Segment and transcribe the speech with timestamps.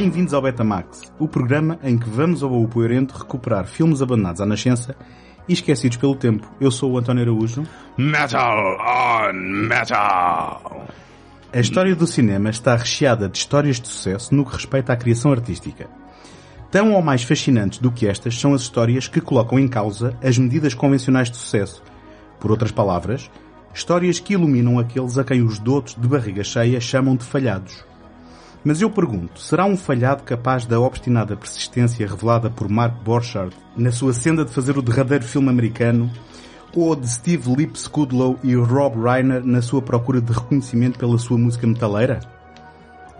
[0.00, 2.70] Bem-vindos ao Betamax, o programa em que vamos ao baú
[3.18, 4.94] recuperar filmes abandonados à nascença
[5.48, 6.48] e esquecidos pelo tempo.
[6.60, 7.64] Eu sou o António Araújo.
[7.96, 9.32] Metal on
[9.66, 10.86] Metal!
[11.52, 15.32] A história do cinema está recheada de histórias de sucesso no que respeita à criação
[15.32, 15.90] artística.
[16.70, 20.38] Tão ou mais fascinantes do que estas são as histórias que colocam em causa as
[20.38, 21.82] medidas convencionais de sucesso.
[22.38, 23.28] Por outras palavras,
[23.74, 27.88] histórias que iluminam aqueles a quem os dotos de barriga cheia chamam de falhados.
[28.64, 33.92] Mas eu pergunto, será um falhado capaz da obstinada persistência revelada por Mark Borchardt na
[33.92, 36.10] sua senda de fazer o derradeiro filme americano
[36.74, 41.66] ou de Steve Lipscudlow e Rob Reiner na sua procura de reconhecimento pela sua música
[41.66, 42.20] metaleira?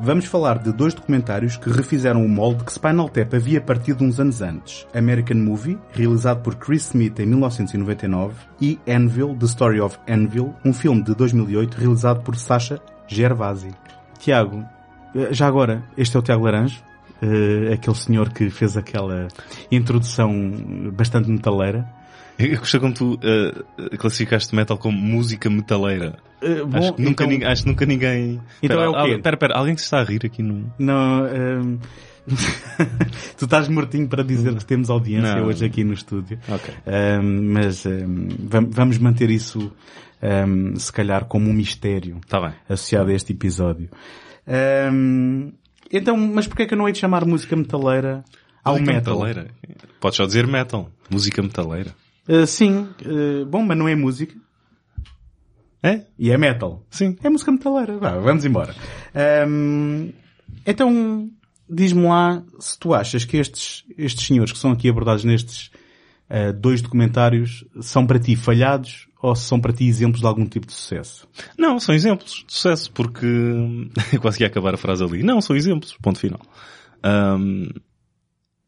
[0.00, 4.20] Vamos falar de dois documentários que refizeram o molde que Spinal Tap havia partido uns
[4.20, 4.86] anos antes.
[4.94, 10.72] American Movie, realizado por Chris Smith em 1999, e Anvil, The Story of Anvil, um
[10.72, 13.70] filme de 2008 realizado por Sasha Gervasi.
[14.20, 14.64] Tiago,
[15.30, 16.80] já agora, este é o Tiago Laranjo,
[17.22, 19.28] uh, aquele senhor que fez aquela
[19.70, 20.32] introdução
[20.92, 21.86] bastante metaleira.
[22.38, 26.18] Eu gostei como tu uh, classificaste metal como música metaleira.
[26.40, 28.40] Uh, bom, acho, que nunca, então, ninguém, acho que nunca ninguém...
[28.62, 29.10] Então pera, é o quê?
[29.16, 30.72] Espera, espera, alguém se está a rir aqui no...
[30.78, 31.78] Não, ehm,
[33.36, 35.46] tu estás mortinho para dizer que temos audiência Não.
[35.46, 36.38] hoje aqui no estúdio.
[36.48, 36.72] Ok.
[36.86, 39.72] Ehm, mas ehm, vam- vamos manter isso,
[40.22, 42.52] ehm, se calhar, como um mistério bem.
[42.68, 43.88] associado a este episódio.
[44.48, 45.50] Ehm,
[45.92, 48.24] então, mas porquê é que eu não hei de chamar música metaleira
[48.64, 49.14] ao Música metal?
[49.20, 49.50] metaleira.
[50.00, 50.90] Podes só dizer metal.
[51.10, 51.94] Música metaleira.
[52.28, 54.34] Uh, sim, uh, bom, mas não é música.
[55.82, 56.02] É?
[56.18, 56.84] E é metal.
[56.90, 57.16] Sim.
[57.22, 57.98] É música metaleira.
[57.98, 58.74] Vá, vamos embora.
[59.14, 60.10] Ahm,
[60.66, 61.30] então,
[61.68, 65.70] diz-me lá se tu achas que estes, estes senhores que são aqui abordados nestes
[66.28, 70.66] ah, dois documentários são para ti falhados ou são para ti exemplos de algum tipo
[70.66, 71.28] de sucesso?
[71.56, 73.26] Não, são exemplos de sucesso, porque...
[74.12, 75.22] Eu quase que ia acabar a frase ali.
[75.22, 75.96] Não, são exemplos.
[76.00, 76.40] Ponto final.
[77.02, 77.68] Ahm,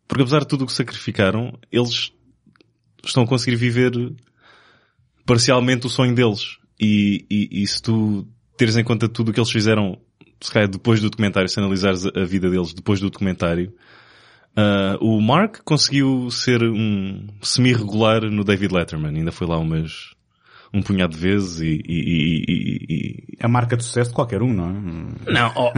[0.08, 2.12] porque apesar de tudo o que sacrificaram, eles
[3.04, 3.92] estão a conseguir viver
[5.24, 6.58] parcialmente o sonho deles.
[6.80, 9.98] E, e, e se tu teres em conta tudo o que eles fizeram,
[10.40, 13.72] se calhar depois do documentário, se analisares a vida deles depois do documentário,
[14.56, 19.16] ah, o Mark conseguiu ser um semi-regular no David Letterman.
[19.16, 20.14] Ainda foi lá umas,
[20.72, 24.40] um punhado de vezes e, e- e- e- É a marca de sucesso de qualquer
[24.42, 25.32] um, não é?
[25.32, 25.72] não, oh,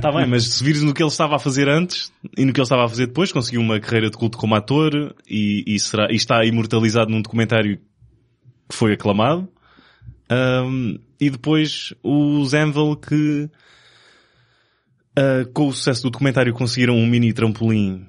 [0.00, 2.58] tá bem, mas se vires no que ele estava a fazer antes e no que
[2.60, 6.10] ele estava a fazer depois, conseguiu uma carreira de culto como ator e, e será,
[6.10, 7.78] e está imortalizado num documentário
[8.68, 9.48] que foi aclamado.
[10.30, 13.50] Ahm, e depois os Anvil que,
[15.16, 18.06] ah, com o sucesso do documentário conseguiram um mini trampolim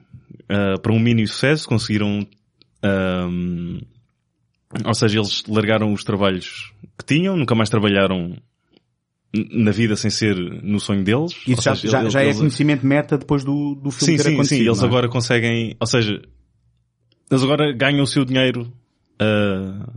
[0.49, 2.25] ah, para um mini sucesso, conseguiram,
[2.83, 3.79] ahm,
[4.85, 8.35] ou seja, eles largaram os trabalhos que tinham, nunca mais trabalharam
[9.51, 11.33] na vida sem ser no sonho deles.
[11.47, 14.17] Isso já, seja, já, eles- já é eles- conhecimento meta depois do, do filme Sim,
[14.17, 14.57] ter sim, acontecido.
[14.59, 14.65] sim.
[14.65, 14.87] Eles não é?
[14.87, 16.21] agora conseguem, ou seja,
[17.29, 18.71] eles agora ganham o seu dinheiro
[19.19, 19.89] a,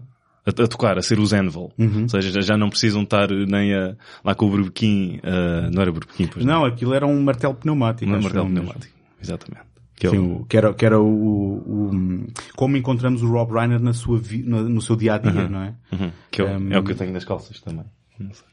[0.46, 1.70] a tocar, a ser os Anvil.
[1.78, 2.02] Uhum.
[2.02, 5.90] Ou seja, já, não precisam estar nem a, lá com o berbequim, ah, não era
[5.92, 8.06] berbequim, pois Não, aquilo era um martelo pneumático.
[8.06, 8.94] não é acho martelo pneumático.
[9.22, 9.71] Exatamente.
[9.96, 12.26] Que é Sim, o- que era, que era o, o-
[12.56, 15.62] como encontramos o Rob Reiner na sua vi- no, no seu dia a dia, não
[15.62, 15.74] é?
[15.92, 16.10] Uhum.
[16.30, 17.84] Que é, o, Um, é o que eu tenho nas calças também.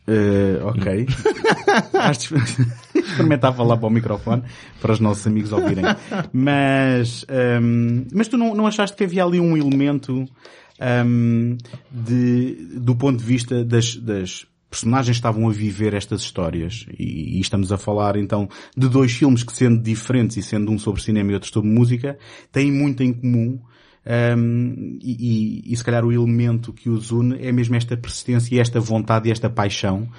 [0.07, 1.05] Eh, ok.
[2.93, 4.43] De experimentar falar para o microfone
[4.81, 5.83] para os nossos amigos ouvirem.
[6.33, 10.25] Mas, ehm, mas tu não, não achaste que havia ali um elemento
[10.79, 11.57] ehm,
[11.91, 17.41] de, do ponto de vista das, das personagens estavam a viver estas histórias e, e
[17.41, 18.47] estamos a falar então
[18.77, 22.17] de dois filmes que sendo diferentes e sendo um sobre cinema e outro sobre música
[22.51, 23.59] têm muito em comum
[24.37, 28.55] um, e, e, e se calhar o elemento que os une é mesmo esta persistência
[28.55, 30.09] e esta vontade e esta paixão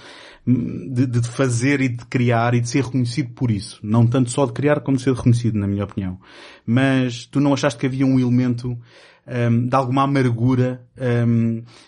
[0.46, 3.80] hum, de, de fazer e de criar e de ser reconhecido por isso.
[3.82, 6.20] Não tanto só de criar como de ser reconhecido, na minha opinião.
[6.66, 8.78] Mas tu não achaste que havia um elemento
[9.26, 10.82] hum, de alguma amargura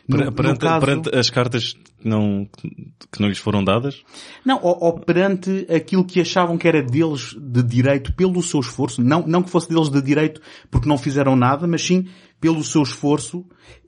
[0.09, 2.49] no, Per- no perante, caso- perante as cartas que não,
[3.13, 4.03] que não lhes foram dadas,
[4.45, 9.01] Não, ou, ou perante aquilo que achavam que era deles de direito pelo seu esforço,
[9.03, 10.41] não, não que fosse deles de direito
[10.71, 12.07] porque não fizeram nada, mas sim
[12.43, 13.47] pelo seu esforço,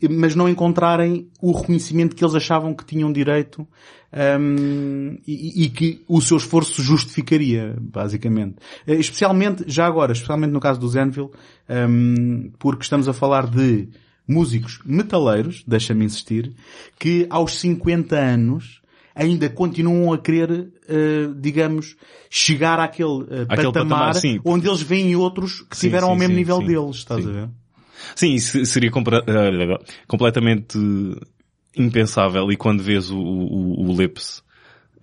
[0.08, 3.66] mas não encontrarem o reconhecimento que eles achavam que tinham direito
[4.40, 8.54] hum, e, e que o seu esforço justificaria, basicamente.
[8.86, 11.30] Eh, Especialmente, já agora, especialmente no caso do Zenville,
[11.68, 13.88] hum, porque estamos a falar de
[14.26, 16.52] músicos metaleiros, deixa-me insistir,
[16.96, 18.80] que aos 50 anos
[19.16, 21.96] ainda continuam a querer, eh, digamos,
[22.30, 26.34] chegar àquele, Àquele patamar, patamar, onde eles veem outros que Sim, estiveram ao sim, mesmo
[26.34, 27.48] sim, nível deles, estás a ver?
[28.14, 30.78] Sim, isso seria eh, completamente
[31.76, 32.50] impensável.
[32.50, 34.42] E quando vês o, o, o Lips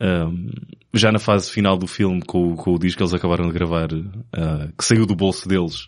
[0.01, 0.49] um,
[0.93, 3.93] já na fase final do filme, com, com o disco que eles acabaram de gravar,
[3.93, 5.87] uh, que saiu do bolso deles.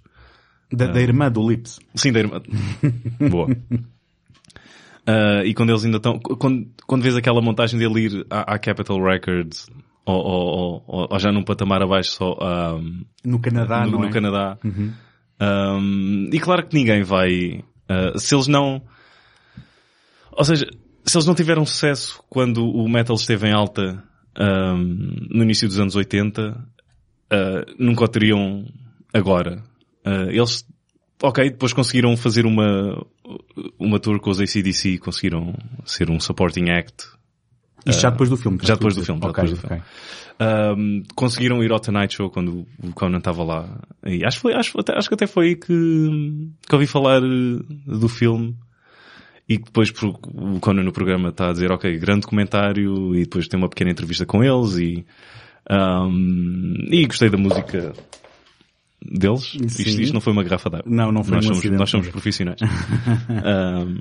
[0.71, 1.79] Da, da irmã do Lips.
[1.95, 2.41] Sim, da irmã.
[3.29, 3.49] Boa.
[5.05, 8.59] Uh, e quando eles ainda estão, quando, quando vês aquela montagem dele ir à, à
[8.59, 9.67] Capitol Records,
[10.05, 12.37] ou, ou, ou, ou, já num patamar abaixo só,
[12.77, 14.11] um, no Canadá, no, não no é?
[14.11, 14.57] Canadá.
[15.41, 18.81] Um, e claro que ninguém vai, uh, se eles não,
[20.31, 20.65] ou seja,
[21.05, 24.03] se eles não tiveram sucesso quando o metal esteve em alta
[24.39, 28.65] um, no início dos anos 80, uh, nunca o teriam
[29.13, 29.63] agora.
[30.05, 30.65] Uh, eles,
[31.21, 33.05] ok, depois conseguiram fazer uma,
[33.77, 35.53] uma tour com os ACDC, conseguiram
[35.85, 37.05] ser um supporting act.
[37.85, 38.57] Isto já depois do filme.
[38.61, 39.81] Já depois do filme, já Ok, depois do ok.
[40.41, 43.79] Um, conseguiram ir ao Tonight Show quando o Conan estava lá.
[44.05, 47.21] E acho, que foi, acho, até, acho que até foi aí que, que ouvi falar
[47.21, 48.55] eh, do filme.
[49.47, 53.59] E depois o Conan no programa está a dizer, ok, grande comentário, e depois tem
[53.59, 55.05] uma pequena entrevista com eles, e,
[55.69, 57.93] um, e gostei da música
[59.01, 59.53] deles.
[59.55, 60.89] Isto, isto não foi uma garrafa d'água.
[60.89, 61.79] Não, não foi nós um somos, acidente.
[61.79, 62.59] nós somos profissionais.
[63.29, 63.99] Um,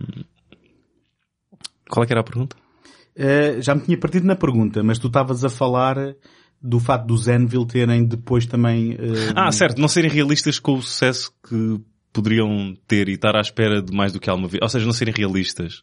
[1.88, 2.56] qual é que era a pergunta?
[3.16, 5.96] Eh, já me tinha partido na pergunta, mas tu estavas a falar
[6.60, 8.92] do facto dos Anvil terem depois também...
[8.92, 11.80] eh, Ah, certo, não serem realistas com o sucesso que
[12.12, 14.60] poderiam ter e estar à espera de mais do que alguma vez.
[14.62, 15.82] Ou seja, não serem realistas.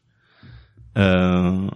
[0.95, 1.75] Ah,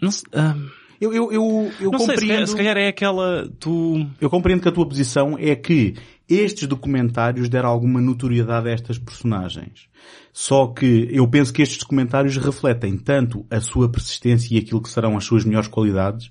[0.00, 0.54] não, se- ah,
[1.00, 2.28] Eu, eu, eu, eu não sei, se compreendo...
[2.28, 5.94] calhar, se calhar é aquela, tu, Eu compreendo que a tua posição é que
[6.28, 9.88] estes documentários deram alguma notoriedade a estas personagens.
[10.32, 14.88] Só que eu penso que estes documentários refletem tanto a sua persistência e aquilo que
[14.88, 16.30] serão as suas melhores qualidades,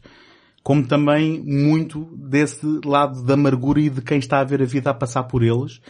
[0.63, 4.89] como também muito desse lado da amargura e de quem está a ver a vida
[4.89, 5.81] a passar por eles.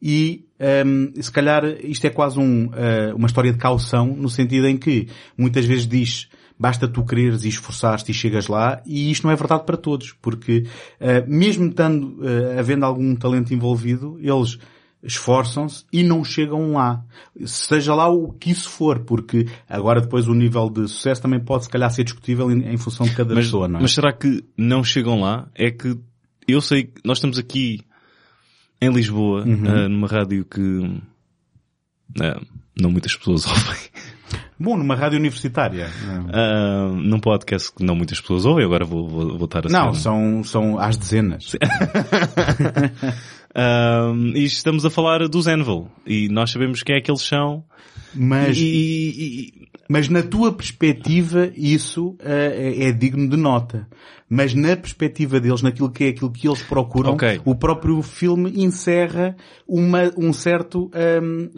[0.00, 0.44] E
[0.86, 4.76] hum, se calhar isto é quase um, eh, uma história de caução, no sentido em
[4.76, 6.28] que muitas vezes diz
[6.64, 10.14] basta tu quereres e esforçaste e chegas lá, e isto não é verdade para todos,
[10.14, 10.66] porque
[10.98, 14.58] eh, mesmo estando, eh, havendo algum talento envolvido, eles
[15.02, 17.04] esforçam-se e não chegam lá.
[17.44, 21.64] Seja lá o que isso for, porque agora depois o nível de sucesso também pode
[21.64, 23.82] se calhar ser discutível em, em função de cada mas, pessoa, não é?
[23.82, 25.46] mas será que não chegam lá?
[25.54, 25.98] É que
[26.48, 27.82] eu sei que nós estamos aqui
[28.80, 30.98] em Lisboa, ah, numa rádio que
[32.22, 32.40] ah,
[32.80, 33.80] não muitas pessoas ouvem.
[34.64, 35.88] Bom, numa rádio universitária.
[36.32, 40.00] Ah, num podcast que não muitas pessoas ouvem, agora vou, vou, estar a Não, ser-
[40.00, 41.52] são, são às dezenas.
[43.54, 45.88] Um, e estamos a falar dos Anvil.
[46.06, 47.62] E nós sabemos quem é que eles são.
[48.14, 53.86] Mas, E, e- mas na tua perspectiva, isso eh, é, é digno de nota.
[54.28, 57.40] Mas na perspectiva deles, naquilo que é aquilo que eles procuram, Ok.
[57.44, 59.36] o próprio filme encerra
[59.68, 60.90] uma, um certo,
[61.22, 61.50] hum,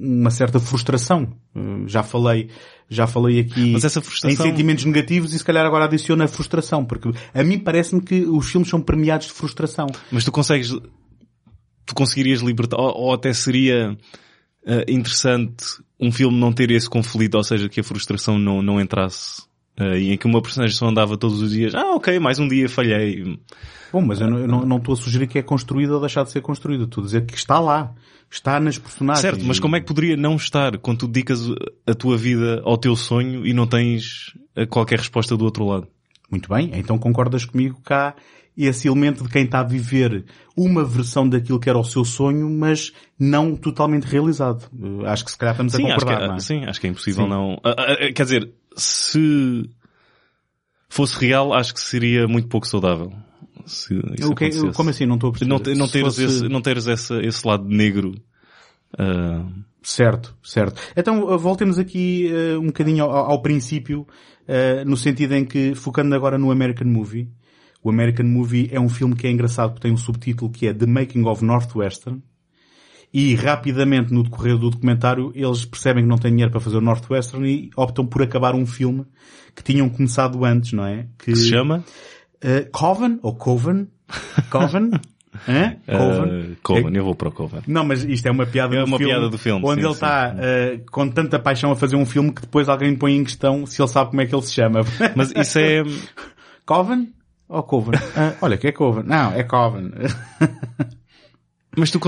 [0.00, 1.32] uma certa frustração.
[1.54, 2.48] Hum, Já falei,
[2.88, 6.84] já falei aqui essa em frustração- sentimentos negativos e se calhar agora adiciona a frustração,
[6.84, 9.88] porque a mim parece-me que os filmes são premiados de frustração.
[10.10, 10.70] mas tu consegues,
[11.84, 13.98] tu conseguirias libertar, ou, ou até seria
[14.66, 15.64] ah, interessante
[16.02, 19.44] um filme não ter esse conflito, ou seja, que a frustração não, não entrasse.
[19.78, 22.48] ah, e em que uma personagem só andava todos os dias, ah ok, mais um
[22.48, 23.38] dia falhei.
[23.92, 26.84] Bom, mas eu não, estou a sugerir que é construído ou deixar de ser construído.
[26.84, 27.94] Estou a dizer que está lá.
[28.28, 29.20] Está nas personagens.
[29.20, 31.40] Certo, mas como é que poderia não estar quando tu dedicas
[31.86, 35.86] a tua vida ao teu sonho e não tens ah, qualquer resposta do outro lado?
[36.30, 38.14] Muito bem, então concordas comigo que há
[38.56, 40.24] esse elemento de quem está a viver
[40.56, 44.68] uma versão daquilo que era o seu sonho, mas não totalmente realizado.
[44.78, 46.40] Uh, Acho que se calhar estamos Sim, a acho que, concordar, é- é?
[46.40, 47.30] sim, acho que é impossível Sim.
[47.30, 47.60] não.
[47.64, 49.68] Ah, ah, ah, quer dizer, se
[50.88, 53.12] fosse real, acho que seria muito pouco saudável.
[53.66, 54.72] Se isso O que- acontecesse.
[54.76, 55.06] como assim?
[55.06, 55.48] Não estou a perceber.
[55.50, 58.14] Não, não teres, fosse- esse, não teres essa, esse lado negro.
[58.98, 59.44] ah,
[59.84, 60.80] Certo, certo.
[60.96, 64.06] Então uh, voltemos aqui uh, um bocadinho ao, ao princípio,
[64.46, 67.28] uh, no sentido em que, focando agora no American Movie,
[67.82, 70.72] o American Movie é um filme que é engraçado porque tem um subtítulo que é
[70.74, 72.22] The Making of Northwestern,
[73.14, 76.80] e rapidamente no decorrer do documentário eles percebem que não têm dinheiro para fazer o
[76.80, 79.04] Northwestern e optam por acabar um filme
[79.54, 81.06] que tinham começado antes, não é?
[81.18, 81.84] que se chama?
[82.42, 83.86] Uh, Coven, ou Coven?
[84.50, 84.90] Coven?
[85.48, 85.76] Hã?
[85.86, 86.52] Coven?
[86.52, 87.60] Ah, Coven, eu vou para o Coven.
[87.66, 89.12] Não, mas isto é uma piada É do uma filme.
[89.12, 89.94] piada do filme, Onde sim, ele sim.
[89.94, 93.64] está eh, com tanta paixão a fazer um filme que depois alguém põe em questão
[93.64, 94.80] se ele sabe como é que ele se chama.
[95.16, 95.82] Mas isso é.
[96.66, 97.12] Coven?
[97.52, 97.92] Ou Coven?
[98.16, 99.04] Ah, olha, que é Coven?
[99.04, 99.90] Não, é Coven.
[101.76, 101.98] Mas tu,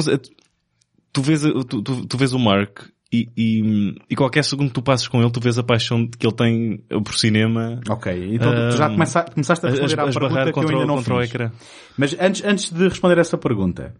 [1.13, 2.81] tu, vês, tu, tu, tu vês o Mark
[3.13, 6.27] e, e, e qualquer segundo que tu passes com ele, tu vês a paixão que
[6.27, 7.81] ele tem por cinema.
[7.89, 10.87] ok, então tu já Ahm, começa, começaste a responder à a pergunta que eu ainda
[10.87, 11.31] não fiz.
[11.31, 11.53] ecrã.
[11.97, 13.95] Mas antes, antes de responder essa pergunta,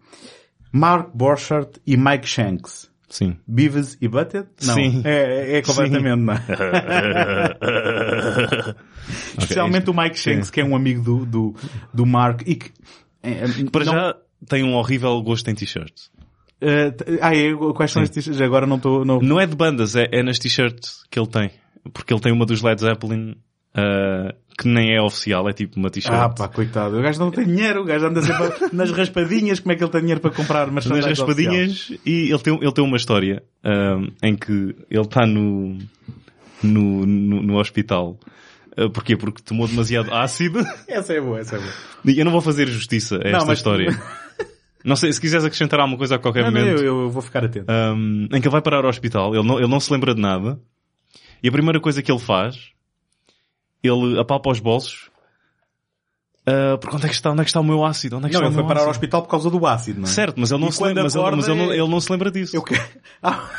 [0.73, 3.37] Mark Borchardt e Mike Shanks Sim.
[3.47, 4.47] Beavis e Butthead?
[4.63, 4.73] Não.
[4.73, 5.01] Sim.
[5.05, 6.33] É, é completamente, não.
[9.37, 10.53] Especialmente o Mike Shanks, Sim.
[10.53, 11.55] que é um amigo do, do,
[11.93, 12.71] do Mark e que...
[13.23, 14.15] é, Para não- já
[14.47, 16.09] tem um horrível gosto em t-shirts.
[16.59, 18.11] t- ah, é, quais são Sim.
[18.19, 18.41] estes?
[18.41, 19.05] Agora não estou...
[19.05, 19.19] Não...
[19.19, 21.51] Não é de bandas, é, é nas t-shirts que ele tem.
[21.93, 23.35] Porque ele tem uma dos Led Zeppelin
[23.75, 26.13] ah, que nem é oficial, é tipo uma t-shirt.
[26.13, 26.97] Ah pá, coitado.
[26.97, 29.59] O gajo não tem dinheiro, o gajo anda sempre nas raspadinhas.
[29.59, 32.83] Como é que ele tem dinheiro para comprar nas raspadinhas e ele tem, ele tem
[32.83, 34.51] uma história ah, em que
[34.89, 35.77] ele está no,
[36.63, 38.17] no, no, no hospital.
[38.77, 39.17] Ah, porquê?
[39.17, 40.59] Porque tomou demasiado ácido.
[40.59, 40.85] oficial?
[40.87, 41.71] Essa é boa, essa é boa.
[42.05, 43.89] E eu não vou fazer justiça a Não, esta mas- história.
[44.85, 46.79] Não sei, se quiseres acrescentar alguma coisa a qualquer Não, não, momento.
[46.83, 47.65] eu, eu vou ficar atento.
[47.71, 50.21] um, em que ele vai parar ao hospital, ele não, ele não se lembra de
[50.21, 50.59] nada,
[51.41, 52.69] e a primeira coisa que ele faz,
[53.87, 55.09] ele apalpa os bolsos,
[56.47, 58.17] ah, porque onde é que está, onde é que está o meu ácido?
[58.17, 58.91] Onde é que não, está ele o foi parar ao ácido?
[59.03, 60.11] hospital por causa do ácido, não é?
[60.11, 61.99] Certo, mas ele não, E se lembra, mas, ele, mas ele, não, é- ele não
[61.99, 62.55] se lembra disso.
[62.55, 62.75] Eu que...
[63.23, 63.49] Ah,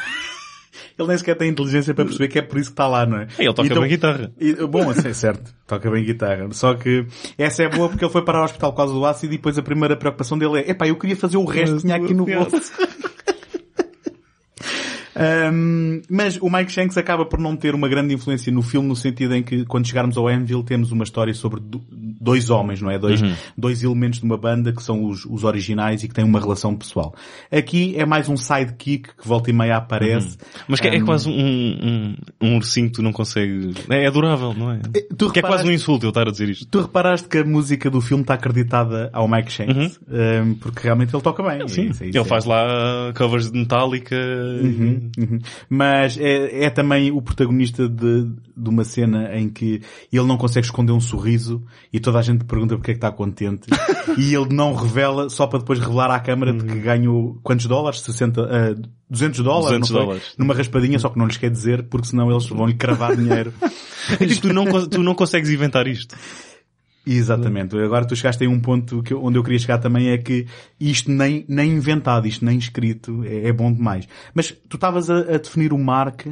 [0.99, 3.18] ele nem sequer tem inteligência para perceber que é por isso que está lá, não
[3.18, 3.28] é?
[3.38, 4.33] Ele toca Então- bem guitarra.
[4.40, 6.49] E, bom, assim, certo, toca bem guitarra.
[6.52, 7.04] Só que
[7.37, 9.59] essa é boa porque ele foi parar ao hospital por causa do ácido e depois
[9.59, 12.25] a primeira preocupação dele é epá, eu queria fazer o resto que tinha aqui no
[12.25, 12.73] bolso.
[15.19, 18.95] Um, mas o Mike Shanks acaba por não ter uma grande influência no filme no
[18.97, 22.91] sentido em que quando chegarmos ao Anvil temos uma história sobre do- dois homens, não
[22.91, 22.99] é?
[22.99, 23.21] Dois,
[23.57, 26.75] dois elementos de uma banda que são os, os originais e que têm uma relação
[26.77, 27.15] pessoal.
[27.51, 30.37] Aqui é mais um sidekick que volta e meia aparece.
[30.69, 33.75] Mas que é, é quase um, um, um ursinho que tu não consegues...
[33.89, 34.81] É, é adorável, não é?
[35.17, 36.67] tu que é quase um insulto eu estar a dizer isto.
[36.67, 41.15] Tu reparaste que a música do filme está acreditada ao Mike Shanks, um, porque realmente
[41.15, 41.63] ele toca bem.
[41.63, 41.69] Uhum.
[41.69, 44.17] Sim, Isso- isso ele é- faz lá covers de Metallica.
[44.17, 45.06] Uhum.
[45.69, 49.81] Mas é, é também o protagonista de, de uma cena em que
[50.13, 53.11] ele não consegue esconder um sorriso e toda a gente pergunta porque é que está
[53.11, 53.69] contente
[54.19, 58.01] e ele não revela só para depois revelar à câmara de que ganhou quantos dólares?
[58.01, 58.75] 60, ah,
[59.09, 59.67] 200 dólares?
[59.67, 60.07] 200 não foi?
[60.07, 60.35] dólares.
[60.39, 63.53] Numa raspadinha, só que não lhes quer dizer porque senão eles vão lhe cravar dinheiro.
[64.21, 66.15] É tu não, tu não consegues inventar isto.
[67.07, 67.77] Exatamente.
[67.79, 70.47] Agora tu chegaste a um ponto que, eu- onde eu queria chegar também é que
[70.81, 74.09] isto nem, nem inventado, isto nem escrito é, é bom demais.
[74.35, 76.27] Mas tu estavas a, a definir o Mark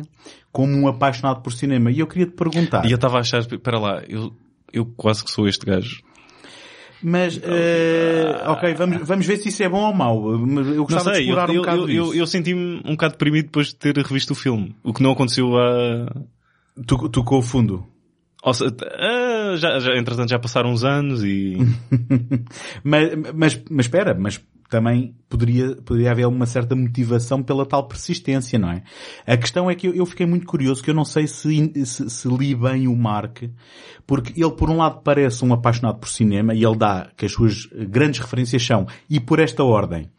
[0.51, 2.85] como um apaixonado por cinema e eu queria te perguntar.
[2.85, 4.33] E eu estava a achar, espera lá, eu,
[4.73, 6.03] eu quase que sou este gajo.
[7.07, 10.33] Mas, eh, ok, vamos, vamos ver se isso é bom ou mau.
[10.33, 12.15] Eu gostava de sei, eu, explorar um eu, bocado eu, eu, isso.
[12.15, 14.75] eu senti-me um bocado deprimido depois de ter revisto o filme.
[14.83, 16.07] O que não aconteceu a...
[16.87, 17.87] Tu, tocou o fundo.
[18.43, 19.24] Ou seja, ah,
[19.57, 21.57] já, já, entretanto já passaram uns anos e...
[22.83, 28.59] Mas, mas, mas espera, mas também poderia, poderia haver uma certa motivação pela tal persistência,
[28.59, 28.83] não é?
[29.27, 32.11] A questão é que eu, eu fiquei muito curioso, que eu não sei se, se,
[32.11, 33.45] se li bem o Mark,
[34.07, 37.33] porque ele por um lado parece um apaixonado por cinema e ele dá que as
[37.33, 40.11] suas grandes referências são, e por esta ordem,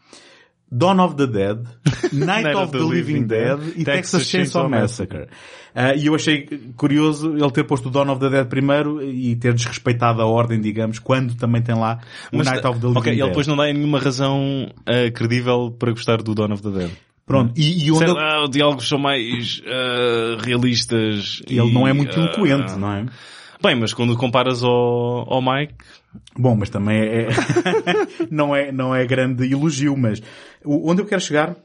[0.71, 1.63] Dawn of the Dead,
[2.11, 5.27] Night of the Living Dead e Texas Chainsaw Massacre.
[5.73, 9.35] Ah, E eu achei curioso ele ter posto o Dawn of the Dead primeiro e
[9.35, 11.99] ter desrespeitado a ordem, digamos, quando também tem lá
[12.31, 13.19] o Mas, Night of the Living ok, Dead.
[13.19, 16.91] ele depois não dá nenhuma razão ah, credível para gostar do Dawn of the Dead.
[17.25, 21.41] Pronto, e, e onde Sei lá, os diálogos são mais ah, realistas.
[21.47, 23.05] ele não é muito eloquente, não é?
[23.61, 25.73] Bem, mas quando comparas ao, ao Mike,
[26.37, 27.27] Bom, mas também é,
[28.29, 30.21] não é, não é grande elogio, mas
[30.65, 31.55] onde eu quero chegar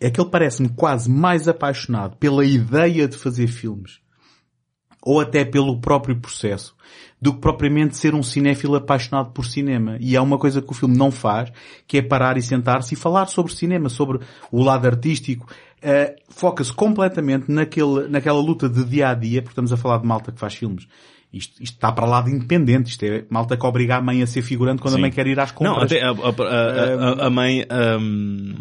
[0.00, 4.00] é que ele parece-me quase mais apaixonado pela ideia de fazer filmes
[5.02, 6.74] ou até pelo próprio processo
[7.20, 9.96] do que propriamente ser um cinéfilo apaixonado por cinema.
[10.00, 11.52] E há uma coisa que o filme não faz,
[11.86, 14.20] que é parar e sentar-se e falar sobre cinema, sobre
[14.50, 15.46] o lado artístico.
[15.78, 20.06] Uh, Foca-se completamente naquele, naquela luta de dia a dia, porque estamos a falar de
[20.06, 20.86] malta que faz filmes.
[21.32, 22.90] Isto, isto está para lá de independente.
[22.90, 24.98] Isto é malta que obriga a mãe a ser figurante quando Sim.
[24.98, 25.76] a mãe quer ir às compras.
[25.76, 28.54] Não, até a, a- a- a- a mãe ahm,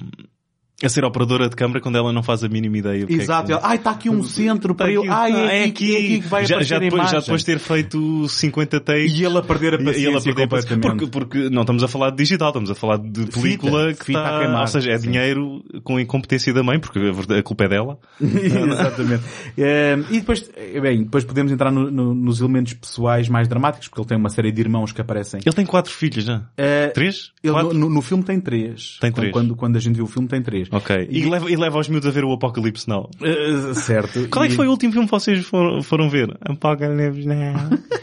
[0.86, 3.04] a ser operadora de câmara quando ela não faz a mínima ideia.
[3.04, 3.60] o que é que- Exato.
[3.62, 6.28] Ai, está aqui um centro para Tá aqui, Ai, tá, é, aqui, é aqui que
[6.28, 9.12] vai já, já depois, já depois de ter feito 50 takes.
[9.14, 10.82] E ele a perder a e- e paciência ele a perder completamente.
[10.82, 14.20] Porque, porque não estamos a falar de digital, estamos a falar de película que fita
[14.20, 15.12] a está, queimar, ou seja, é sim.
[15.12, 18.00] dinheiro com incompetência da mãe, porque a culpa é dela.
[18.22, 19.24] Exatamente.
[19.58, 23.88] Eh, e depois, eh, bem, depois podemos entrar no- no- nos elementos pessoais mais dramáticos,
[23.88, 25.40] porque ele tem uma série de irmãos que aparecem.
[25.46, 26.44] Ele tem quatro filhos já.
[26.58, 27.32] Eh, Três?
[27.44, 28.98] ele no, no filme tem três.
[29.00, 29.32] Tem três.
[29.32, 30.68] Quando, quando a gente viu o filme tem três.
[30.72, 31.08] Ok.
[31.10, 33.10] E, leva, e leva os miúdos a ver o Apocalipse Now.
[33.22, 34.28] Eh, certo.
[34.30, 36.36] Qual é que E- foi o último filme que vocês foram, foram ver?
[36.42, 37.70] Apocalipse Now.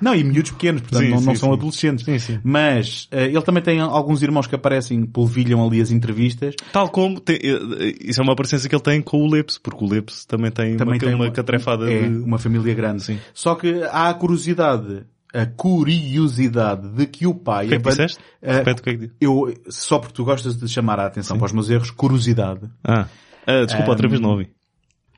[0.00, 1.54] Não, e miúdos pequenos, portanto Sim, não, não sim, são sim.
[1.56, 2.04] adolescentes.
[2.04, 2.40] Sim, sim.
[2.44, 6.54] Mas eh, ele também tem alguns irmãos que aparecem, polvilham ali as entrevistas.
[6.72, 7.38] Tal como, tem-
[8.00, 10.76] isso é uma parecência que ele tem com o Lips, porque o Lips também tem
[10.76, 12.08] Também uma, tem uma catrefada é, de...
[12.16, 13.02] uma família grande.
[13.02, 13.18] Sim.
[13.34, 15.02] Só que há a curiosidade
[15.34, 17.66] a curiosidade de que o pai...
[17.66, 18.18] O que é que disseste?
[18.42, 19.12] Ah, Repete o que é que disse.
[19.20, 22.62] eu, só porque tu gostas de chamar a atenção para os meus erros, curiosidade.
[22.84, 23.06] Ah,
[23.46, 24.50] Ah, desculpa, outra vez não ouvi.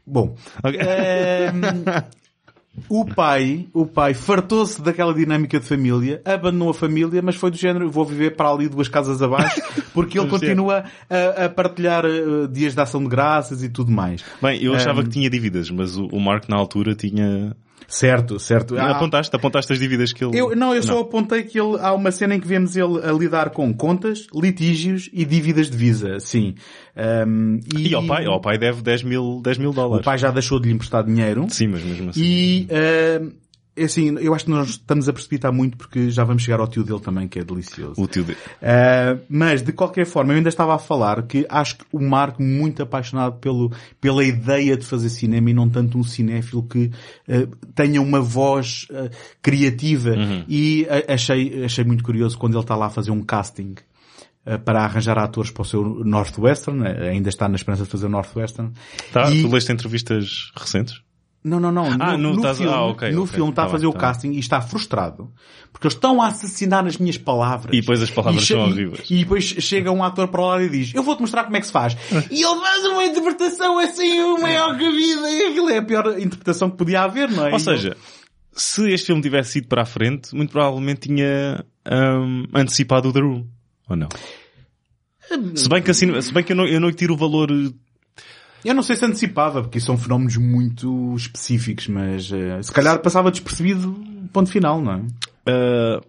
[0.06, 0.78] Bom, Ok.
[0.80, 1.60] Ehm,
[2.88, 7.56] o pai, o pai fartou-se daquela dinâmica de família, abandonou a família, mas foi do
[7.56, 9.60] género, vou viver para ali duas casas abaixo,
[9.94, 14.24] porque ele continua a, a partilhar eh, dias de ação de graças e tudo mais.
[14.42, 17.54] Bem, eu achava Ehm, que tinha dívidas, mas o, o Mark na altura tinha...
[17.90, 18.78] Certo, certo.
[18.78, 20.38] Ah, Apontaste, apontaste as dívidas que ele...
[20.38, 23.10] eu, não, eu só apontei que ele, há uma cena em que vemos ele a
[23.12, 26.54] lidar com contas, litígios e dívidas de visa, sim.
[26.96, 30.04] Ehm, E ao pai, ao pai deve 10 mil, 10 mil o dólares.
[30.04, 31.46] pai já deixou de lhe emprestar dinheiro.
[31.50, 32.20] Sim, mas mesmo assim.
[32.22, 33.20] E, eh,
[33.76, 36.66] é assim, eu acho que nós estamos a precipitar muito porque já vamos chegar ao
[36.68, 38.00] tio dele também, que é delicioso.
[38.00, 38.38] O tio dele.
[38.60, 42.42] Eh, mas, de qualquer forma, eu ainda estava a falar que acho que o Marco
[42.42, 46.90] muito apaixonado pelo, pela ideia de fazer cinema e não tanto um cinéfilo que
[47.28, 49.10] eh, tenha uma voz eh,
[49.40, 50.14] criativa.
[50.48, 53.74] E eh, achei, achei muito curioso quando ele está lá a fazer um casting
[54.64, 58.08] para arranjar atores para o seu Northwestern, eh, ainda está na esperança de fazer o
[58.08, 58.72] Northwestern.
[59.12, 61.02] Tá, E- tu leste entrevistas recentes?
[61.42, 61.86] Não, não, não.
[61.98, 63.34] Ah, no, no- estás- filme, ah, ok, no ok.
[63.34, 65.32] filme está Tá a fazer bem, o tá casting e está frustrado.
[65.72, 67.74] Porque eles estão a assassinar as minhas palavras.
[67.74, 69.10] E depois as palavras E são e- horríveis.
[69.10, 71.66] E, depois chega um ator para lá e diz, eu vou-te mostrar como é que
[71.66, 71.96] se faz.
[72.30, 75.30] e ele faz uma interpretação assim, o maior que a vida.
[75.30, 77.50] E aquilo é a pior interpretação que podia haver, não é?
[77.52, 77.96] Ou E seja,
[78.52, 83.20] se este filme tivesse ido para a frente, muito provavelmente tinha hum, antecipado o The
[83.20, 83.46] Room.
[83.88, 84.08] Ou não?
[85.54, 87.48] Se bem que assim, se bem que eu não, eu não tiro o valor
[88.64, 93.30] eu, não sei se antecipava, porque são fenómenos muito específicos, mas eh, se calhar passava
[93.30, 93.92] despercebido
[94.32, 94.98] ponto final, não é?
[95.50, 96.00] Uh,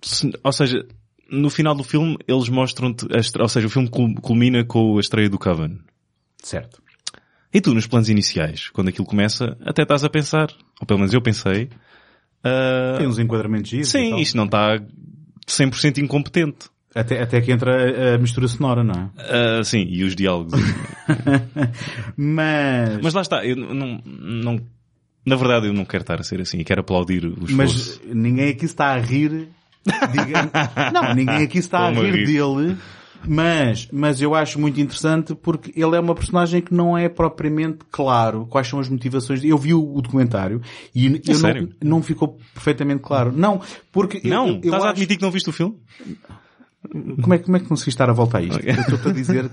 [0.00, 0.86] se- ou seja,
[1.30, 3.06] no final do filme eles mostram-te,
[3.40, 5.78] ou seja, o filme cul- culmina com a estreia do Coven.
[6.42, 6.80] Certo.
[7.52, 10.48] E tu, nos planos iniciais, quando aquilo começa, até estás a pensar,
[10.80, 11.64] ou pelo menos eu pensei,
[12.44, 14.78] uh, Tem uns enquadramentos e sim, isto não está
[15.46, 16.68] 100% incompetente.
[16.96, 19.60] Até, até que entra a, a mistura sonora, não é?
[19.60, 20.54] Uh, sim, e os diálogos.
[22.16, 23.00] Mas...
[23.02, 24.60] Mas lá está, eu não, não,
[25.24, 27.54] na verdade eu não quero estar a ser assim, eu quero aplaudir o esforço.
[27.56, 29.48] Mas ninguém aqui está a rir.
[29.84, 30.50] diga-
[30.92, 32.26] não, ninguém aqui está a a rir rir.
[32.26, 32.76] dele.
[33.28, 37.78] Mas, mas eu acho muito interessante porque ele é uma personagem que não é propriamente
[37.90, 39.42] claro quais são as motivações.
[39.42, 40.60] Eu vi o, documentário
[40.94, 43.32] e eu não, não ficou perfeitamente claro.
[43.32, 45.76] Não, porque não, eu, eu estás a acho- admitir que não viste o filme?
[47.22, 48.56] Como é, como é que consegui estar a voltar a isto?
[48.56, 48.74] Ok.
[48.88, 49.50] Eu estou a dizer,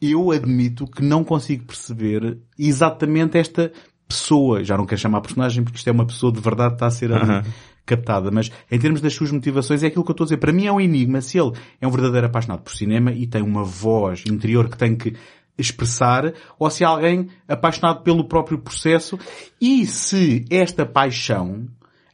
[0.00, 3.72] eu admito que não consigo perceber exatamente esta
[4.06, 4.64] pessoa.
[4.64, 6.90] Já não quero chamar personagem porque isto é uma pessoa de verdade que está a
[6.90, 7.42] ser ali Aham.
[7.84, 8.30] captada.
[8.30, 10.38] Mas em termos das suas motivações é aquilo que eu estou a dizer.
[10.38, 13.42] Para mim é um enigma se ele é um verdadeiro apaixonado por cinema e tem
[13.42, 15.14] uma voz interior que tem que
[15.58, 19.18] expressar ou se é alguém apaixonado pelo próprio processo
[19.60, 21.66] e se esta paixão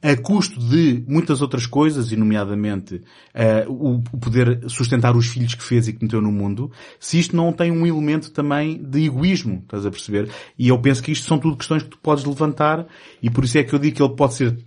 [0.04, 3.00] a custo de muitas outras coisas, e nomeadamente
[3.32, 7.18] eh, o, o poder sustentar os filhos que fez e que meteu no mundo, se
[7.18, 10.28] isto não tem um elemento também de egoísmo, estás a perceber?
[10.58, 12.86] E eu penso que isto são tudo questões que tu podes levantar,
[13.22, 14.58] e por isso é que eu digo que ele pode ser,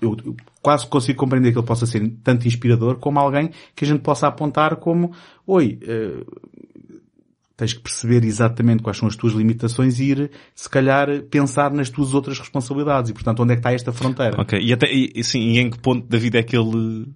[0.00, 3.88] eu, eu quase consigo compreender que ele possa ser tanto inspirador como alguém que a
[3.88, 5.12] gente possa apontar como,
[5.46, 6.24] oi, eh,
[7.62, 11.88] tens que perceber exatamente quais são as tuas limitações e ir, se calhar, pensar nas
[11.88, 13.10] tuas outras responsabilidades.
[13.10, 14.40] E, portanto, onde é que está esta fronteira?
[14.40, 17.06] Ok, e até, e, sim, e em que ponto da vida é que ele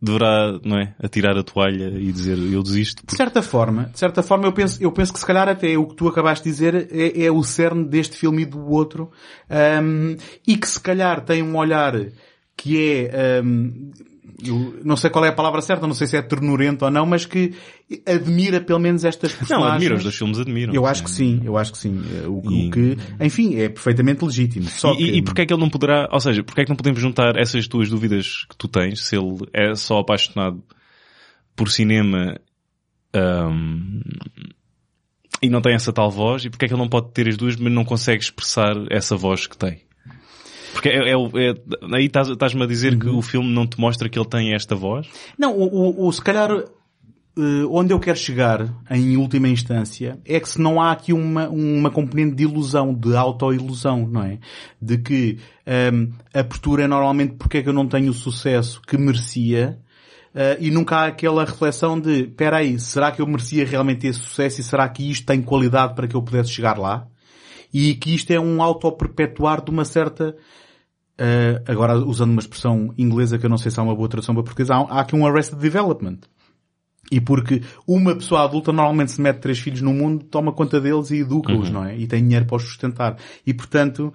[0.00, 3.02] deverá, não é, atirar a toalha e dizer eu desisto?
[3.06, 5.86] De certa forma, de certa forma eu penso, eu penso que se calhar até o
[5.86, 9.10] que tu acabaste de dizer é, é o cerne deste filme e do outro,
[9.50, 10.16] Ahm,
[10.48, 11.94] e que se calhar tem um olhar
[12.56, 13.90] que é, ahm,
[14.44, 17.04] eu não sei qual é a palavra certa, não sei se é ternurento ou não,
[17.04, 17.54] mas que
[18.06, 19.74] admira pelo menos estas Não, personagens.
[19.74, 20.72] admiro, os dois filmes admiram.
[20.74, 22.00] Eu acho que sim, eu acho que sim.
[22.26, 24.66] O, que- E- o que, enfim, é perfeitamente legítimo.
[24.68, 25.04] Só e, que...
[25.04, 27.36] e, porquê é que ele não poderá, ou seja, porquê é que não podemos juntar
[27.36, 30.62] essas tuas dúvidas que tu tens, se ele é só apaixonado
[31.56, 32.38] por cinema
[33.14, 34.00] ahm,
[35.42, 37.36] e não tem essa tal voz, e porquê é que ele não pode ter as
[37.36, 39.82] duas, mas não consegue expressar essa voz que tem?
[40.72, 44.08] Porque é, é, é- aí estás- estás-me a dizer que o filme não te mostra
[44.08, 45.06] que ele tem esta voz?
[45.38, 50.38] Não, o, o, o- se calhar eh, onde eu quero chegar, em última instância, é
[50.38, 54.38] que se não há aqui uma, uma componente de ilusão, de autoilusão, não é?
[54.80, 58.82] De que ehm, a postura é normalmente porque é que eu não tenho o sucesso
[58.82, 59.78] que merecia,
[60.34, 64.18] eh, e nunca há aquela reflexão de, espera aí, será que eu merecia realmente esse
[64.20, 67.06] sucesso e será que isto tem qualidade para que eu pudesse chegar lá?
[67.72, 70.36] E que isto é um auto-perpetuar de uma certa
[71.12, 74.34] Uh, agora usando uma expressão inglesa que eu não sei se há uma boa tradução
[74.34, 76.18] para português, há, há aqui um arrested development.
[77.12, 81.10] E porque uma pessoa adulta normalmente se mete três filhos no mundo, toma conta deles
[81.10, 81.96] e educa-os, não é?
[81.96, 83.18] E tem dinheiro para os sustentar.
[83.46, 84.12] E portanto,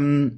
[0.00, 0.30] hum,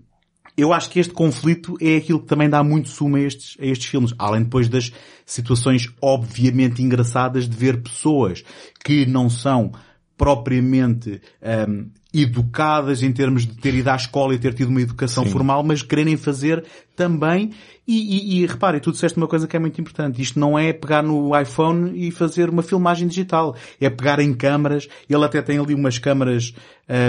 [0.56, 3.64] eu acho que este conflito é aquilo que também dá muito sumo a estes, a
[3.64, 4.12] estes filmes.
[4.18, 4.92] Além depois das
[5.24, 8.42] situações obviamente engraçadas de ver pessoas
[8.84, 9.70] que não são
[10.16, 11.22] propriamente
[11.68, 15.30] um, educadas em termos de ter ido à escola e ter tido uma educação Sim.
[15.30, 16.64] formal, mas quererem fazer
[16.96, 17.50] também.
[17.86, 20.22] E, e, e repare, tu disseste uma coisa que é muito importante.
[20.22, 23.54] Isto não é pegar no iPhone e fazer uma filmagem digital.
[23.80, 24.88] É pegar em câmaras.
[25.10, 26.54] Ele até tem ali umas câmaras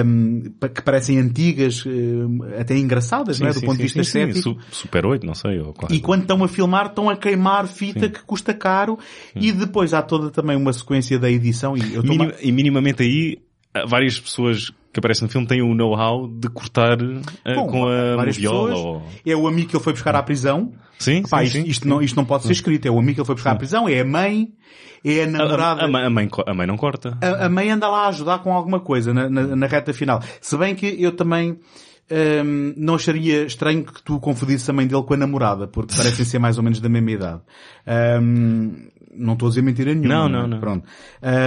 [0.06, 0.42] um,
[0.74, 3.54] que parecem antigas, um, até engraçadas, não é?
[3.54, 4.20] Do ponto de vista sim, sim.
[4.30, 4.60] estético.
[4.72, 5.60] Su- Super 8, não sei.
[5.60, 5.96] Ou quase.
[5.96, 8.98] E quando estão a filmar, estão a queimar fita que custa caro.
[9.36, 11.78] E depois há toda também uma sequência da edição.
[11.78, 13.38] E Minim- E minimamente aí,
[13.88, 16.98] várias pessoas que aparecem no filme têm o know-how de cortar
[17.44, 18.74] ah, Bom, com a várias pessoas.
[18.80, 19.04] Ou...
[19.26, 20.72] É o amigo que ele foi buscar à prisão.
[20.98, 21.64] Sim, Pá, sim, isto, sim.
[21.68, 22.86] isto não, isto não pode ser escrito.
[22.88, 23.90] É o amigo que ele foi buscar à prisão.
[23.90, 24.54] É a mãe.
[25.04, 25.82] É a namorada.
[25.82, 27.18] a- a mãe- a mãe, a mãe não corta.
[27.22, 30.22] A, a mãe anda lá a ajudar com alguma coisa na, na, na reta final.
[30.40, 31.60] Se bem que eu também
[32.10, 36.24] hum, não acharia estranho que tu confundisses a mãe dele com a namorada, porque parecem
[36.26, 37.42] ser mais ou menos da mesma idade.
[38.22, 40.16] Hum, não estou a dizer mentira nenhuma.
[40.16, 40.48] Não, não, é?
[40.48, 40.60] não.
[40.60, 40.88] Pronto.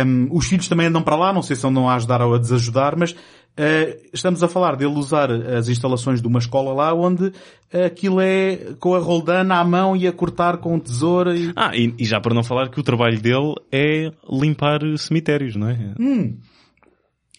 [0.07, 2.39] Hum, os filhos também andam para lá, não sei se andam a ajudar ou a
[2.39, 3.15] desajudar, mas
[3.57, 7.33] eh, estamos a falar dele usar as instalações de uma escola lá onde
[7.85, 11.53] aquilo é com a roldana à mão e a cortar com tesoura e...
[11.57, 15.69] Ah, e, e já para não falar que o trabalho dele é limpar cemitérios, não
[15.69, 15.93] é?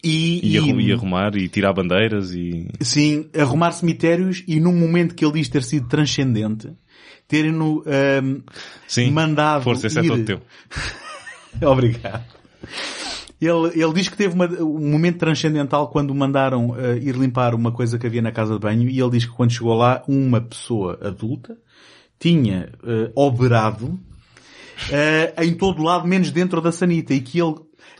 [0.02, 2.68] E, E, arru- e arrumar e tirar bandeiras e...
[2.80, 6.70] Sim, arrumar cemitérios e num momento que ele diz ter sido transcendente,
[7.30, 8.40] terem-no ahm,
[8.88, 9.10] Sim.
[9.12, 10.08] mandado Força, esse é ir...
[10.08, 10.40] todo teu.
[11.70, 12.24] Obrigado.
[13.40, 17.72] Ele, ele diz que teve uma- um momento transcendental quando mandaram ah, ir limpar uma
[17.72, 20.40] coisa que havia na casa de banho e ele diz que quando chegou lá, uma
[20.42, 21.56] pessoa adulta
[22.18, 23.98] tinha ah, oberado
[25.36, 27.54] ah, em todo lado, menos dentro da sanita e que ele,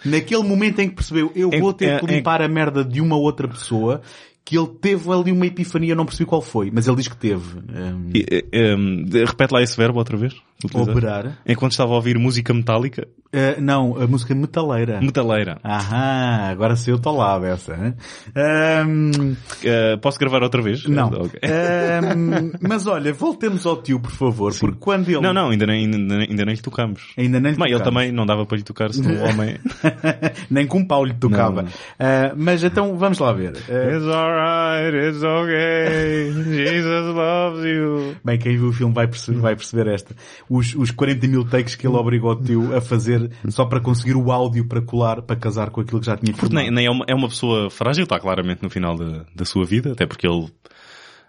[0.05, 2.85] naquele momento em que percebeu, eu É- vou ter que é- é- limpar a merda
[2.85, 4.03] de uma outra pessoa,
[4.51, 7.17] que ele teve ali uma epifania, eu não percebi qual foi, mas ele diz que
[7.17, 7.61] teve.
[7.69, 10.35] ah, E, eh, em, de- repete lá esse verbo outra vez.
[10.75, 11.39] oberar.
[11.47, 15.01] Enquanto estava a ouvir música metálica, Ah, não, a música metaleira.
[15.01, 15.61] metaleira.
[15.65, 17.75] Aham, agora sei eu ao lado essa.
[17.75, 17.95] hein?
[18.35, 20.85] Ahm, Eh, posso gravar outra vez?
[20.85, 21.11] não.
[21.21, 21.39] Ok.
[21.45, 25.21] Ahm, mas olha, voltemos ao tio, por favor, porque quando ele...
[25.21, 27.13] Não, não, ainda nem, ainda, ainda nem lhe tocamos.
[27.17, 29.59] Ainda nem lhe Mas ele também não dava para lhe tocar se o homem...
[30.51, 31.63] Nem com um pau lhe tocava.
[31.63, 31.71] Não.
[31.99, 33.53] Ah, mas então, vamos lá ver.
[33.57, 34.07] It's
[34.41, 38.17] alright, it's okay, Jesus loves you.
[38.25, 40.15] Bem, quem viu o filme vai perceber, vai perceber esta.
[40.49, 44.17] Os, os 40 mil takes que ele obrigou o tio a fazer só para conseguir
[44.17, 46.67] o áudio para colar, para casar com aquilo que já tinha Porque filmado.
[46.67, 49.65] nem, nem é, uma, é uma pessoa frágil, está claramente no final da, da sua
[49.65, 50.49] vida, até porque ele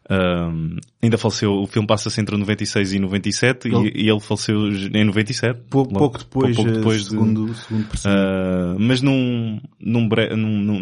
[0.09, 4.67] ahm, ainda faleceu, o filme passa-se entre 96 e 97 e- Ele- e, ele faleceu
[4.93, 5.59] em 97.
[5.69, 8.13] Pou- logo- pouco depois, pouco eh, depois de- segundo, segundo percebi.
[8.15, 10.79] Ah, mas num, num, bre- num, num,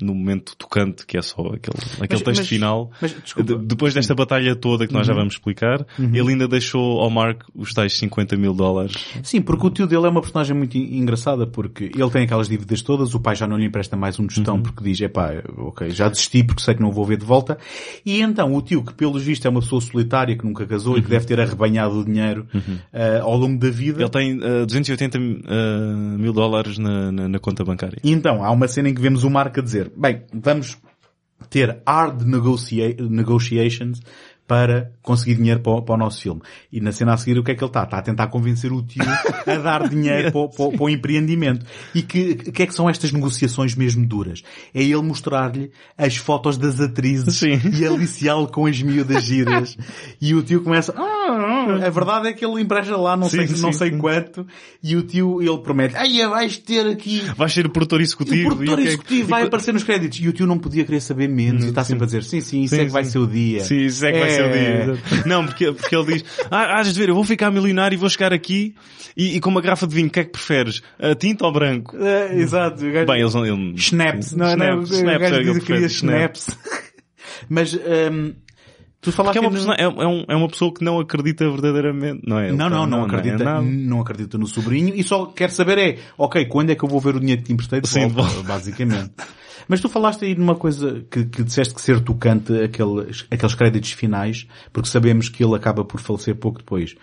[0.00, 2.90] num- momento tocante que é só aquele, aquele texto mas- final.
[3.00, 5.14] mas, de- depois desta batalha toda que nós Uhum.
[5.14, 8.94] já vamos explicar, ele ainda deixou ao Mark os tais 50 mil dólares.
[9.22, 12.48] Sim, porque o tio dele é uma personagem muito en- engraçada porque ele tem aquelas
[12.48, 15.90] dívidas todas, o pai já não lhe empresta mais um tostão porque diz, epá, ok,
[15.90, 17.58] já desisti porque sei que não vou ver de volta.
[18.06, 21.02] E então o tio, que pelos vistos é uma pessoa solitária, que nunca casou e
[21.02, 22.46] que deve ter arrebanhado o dinheiro
[22.92, 24.02] ah, ao longo da vida.
[24.02, 25.20] Ele tem ah, 280 ah,
[26.18, 27.98] mil dólares na, na, na conta bancária.
[28.02, 30.76] E então, há uma cena em que vemos o Mark a dizer, bem, vamos
[31.50, 34.00] ter hard negotia- negotiations
[34.46, 36.42] para conseguir dinheiro para o, para o nosso filme.
[36.70, 37.84] E na cena a seguir o que é que ele está?
[37.84, 39.02] Está a tentar convencer o tio
[39.46, 41.64] a dar dinheiro para, o- para para o empreendimento.
[41.94, 44.42] E que, que é que são estas negociações mesmo duras?
[44.74, 47.58] É ele mostrar-lhe as fotos das atrizes Sim.
[47.72, 49.76] e aliciá-lo com as miúdas giras.
[50.20, 51.23] E o tio começa, ah,
[51.86, 53.98] a verdade é que ele empresta lá não Sim, sei, não sim, sei sim.
[53.98, 54.46] quanto.
[54.82, 58.48] E o tio, ele promete, ai, vais ter aqui Vais ser o produtor e executivo.
[58.52, 60.18] o produtor e é que- executivo vai e- aparecer nos créditos.
[60.20, 61.64] E o tio não podia querer saber menos.
[61.64, 63.60] e está sempre a dizer, sim, sim, isso Sim, é que vai ser o dia.
[63.64, 64.98] Sim, isso é que vai ser o dia.
[65.26, 68.08] Não, porque, porque ele diz, ah, has de ver, eu vou ficar milionário e vou
[68.08, 68.74] chegar aqui
[69.16, 70.82] e, e com uma garrafa de vinho, o que é que preferes?
[70.98, 71.96] A tinta ou branco?
[71.96, 72.82] É, exato.
[72.82, 73.46] Bem, eles não...
[73.46, 73.78] Ele...
[73.78, 74.32] Schnaps.
[74.34, 76.48] Não, não, o gajo é que queria prefere Schnaps.
[77.48, 78.32] Mas, hum,
[79.04, 79.34] tu falaste...
[79.34, 82.38] Porque é uma, persona- é, é um- é uma pessoa que não acredita verdadeiramente, não
[82.38, 82.50] é?
[82.50, 83.62] Não, tá- não, não, acredita, é nada.
[83.62, 87.00] não acredita no sobrinho e só quer saber é, ok, quando é que eu vou
[87.00, 88.42] ver o dinheiro que te emprestei de Sim, volta.
[88.42, 89.12] basicamente.
[89.68, 93.92] Mas tu falaste aí numa coisa que, que disseste que ser tocante aqueles, aqueles créditos
[93.92, 96.94] finais, porque sabemos que ele acaba por falecer pouco depois.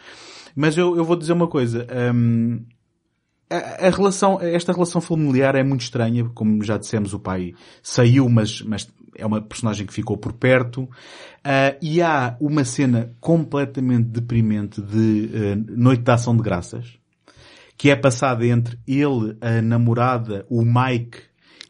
[0.55, 2.61] Mas eu, eu vou dizer uma coisa, hum,
[3.49, 8.29] a, a relação, esta relação familiar é muito estranha, como já dissemos, o pai saiu,
[8.29, 10.89] mas, mas é uma personagem que ficou por perto.
[11.43, 16.97] Ah, e há uma cena completamente deprimente de ah, Noite de Ação de Graças,
[17.77, 21.17] que é passada entre ele, a namorada, o Mike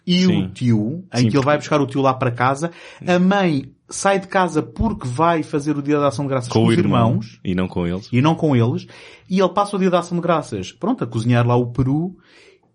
[0.06, 0.44] e Sim.
[0.46, 2.72] o tio, em Sim, que ele vai buscar o tio lá para casa,
[3.06, 6.62] a mãe sai de casa porque vai fazer o dia da ação de graças com,
[6.64, 7.10] Com os irmão.
[7.10, 8.10] irmãos E não com eles.
[8.12, 8.88] e não com eles,
[9.30, 12.18] e ele passa o dia da ação de graças, pronto, a cozinhar lá o peru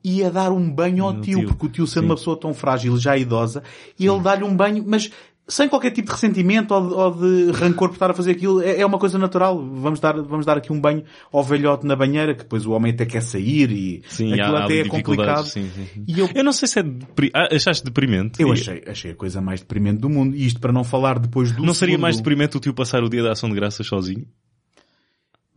[0.09, 1.49] e a dar um banho ao tio, tio.
[1.49, 2.07] porque o tio sendo Sim.
[2.11, 3.63] uma pessoa tão frágil, já idosa,
[3.99, 5.11] e ele dá-lhe um banho, mas
[5.49, 8.61] sem qualquer tipo de ressentimento ou de, ou de rancor por estar a fazer aquilo,
[8.61, 9.57] é, é uma coisa natural.
[9.59, 12.93] Vamos dar, vamos dar aqui um banho ao velhote na banheira, que depois o homem
[12.93, 15.45] até quer sair e Sim, aquilo há, há até é ali complicado.
[15.47, 16.05] Sim, sim.
[16.07, 17.31] E eu, Eu não sei se é depri...
[17.33, 18.43] ah, achaste deprimente.
[18.43, 20.35] eu E- achei, achei a coisa mais deprimente do mundo.
[20.37, 23.05] E isto para não falar depois do Não seria segundo- mais deprimente o tio passar
[23.05, 24.27] o dia da ação de graças sozinho?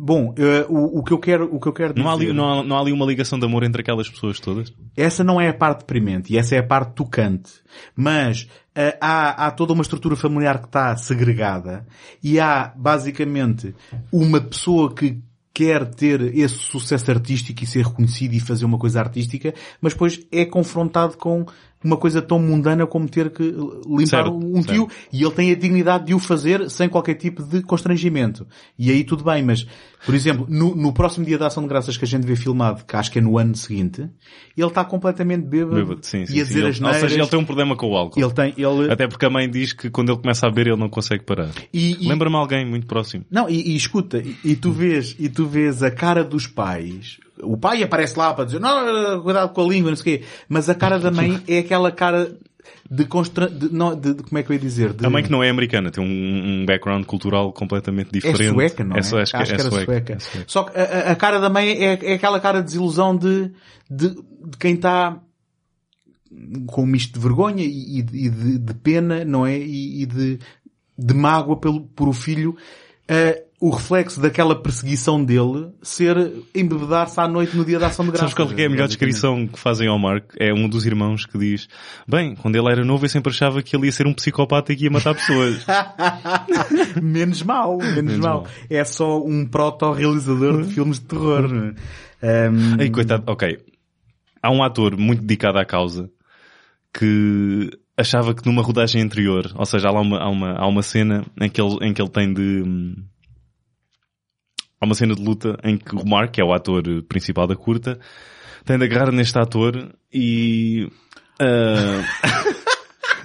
[0.02, 2.02] Bom, eh, o, o que eu quero, o que eu quero dizer...
[2.02, 4.40] Não há, ali, não, há, não há ali uma ligação de amor entre aquelas pessoas
[4.40, 4.72] todas?
[4.96, 7.52] Essa não é a parte deprimente e essa é a parte tocante.
[7.94, 11.86] Mas eh, há, há toda uma estrutura familiar que está segregada
[12.24, 13.76] e há basicamente
[14.10, 15.22] uma pessoa que
[15.54, 20.26] quer ter esse sucesso artístico e ser reconhecido e fazer uma coisa artística, mas depois
[20.32, 21.46] é confrontado com
[21.84, 24.74] uma coisa tão mundana como ter que limpar Certo, um certo.
[24.74, 28.46] tio e ele tem a dignidade de o fazer sem qualquer tipo de constrangimento.
[28.78, 29.66] E aí tudo bem, mas,
[30.06, 32.84] por exemplo, no, no próximo dia da ação de graças que a gente vê filmado,
[32.86, 34.02] que acho que é no ano seguinte,
[34.58, 37.02] ele está completamente bêbado, Bêbado, Sim, sim, e a dizer Ele- as Ou neiras.
[37.02, 38.20] seja, ele tem um problema com o álcool.
[38.20, 38.92] Ele tem, ele...
[38.92, 41.50] Até porque a mãe diz que quando ele começa a beber ele não consegue parar.
[41.74, 43.24] E, e- Lembra-me alguém muito próximo.
[43.32, 47.20] Não, e, e escuta, e, e tu vês, e tu vês a cara dos pais.
[47.42, 50.26] O pai aparece lá para dizer, não, cuidado com a língua, não sei o quê.
[50.48, 52.36] Mas a cara da mãe é aquela cara
[52.92, 53.48] de constra...
[53.48, 54.94] De, não, de, de- como é que eu ia dizer?
[54.94, 55.06] De...
[55.06, 58.54] A mãe que não é americana, tem um, um background cultural completamente É diferente.
[58.54, 59.02] sueca, não é?
[59.02, 59.86] só- acho que, Acho é que era sueca.
[59.86, 60.14] sueca.
[60.14, 60.46] É sueca.
[60.48, 63.52] Só que a, a- cara da mãe é, é aquela cara de desilusão de,
[63.90, 65.18] de, de quem está
[66.68, 69.58] com um misto de vergonha e, e de, de- pena, não é?
[69.58, 70.40] E, e de,
[70.98, 72.56] de mágoa pelo, por o filho.
[73.08, 76.16] eh, o reflexo daquela perseguição dele ser
[76.56, 78.32] embebedar-se à noite no dia da ação de graças.
[78.32, 80.32] Sabes qual é a melhor descrição que fazem ao Mark?
[80.40, 81.68] É um dos irmãos que diz,
[82.08, 84.78] bem, quando ele era novo eu sempre achava que ele ia ser um psicopata e
[84.78, 85.66] que ia matar pessoas.
[87.04, 88.44] menos mal, menos, Menos mal.
[88.44, 88.48] mal.
[88.70, 91.74] É só um proto-realizador de filmes de terror.
[92.24, 93.58] Um, Ei, coitado, ok.
[94.42, 96.10] Há um ator muito dedicado à causa
[96.98, 100.82] que achava que numa rodagem anterior, ou seja, há lá uma, há uma, há uma
[100.82, 102.96] cena em que ele, em que ele tem de, hum,
[104.80, 107.56] há uma cena de luta em que o Mark, que é o ator principal da
[107.56, 108.00] curta,
[108.66, 110.88] tem de agarrar neste ator e,
[111.40, 112.04] ah,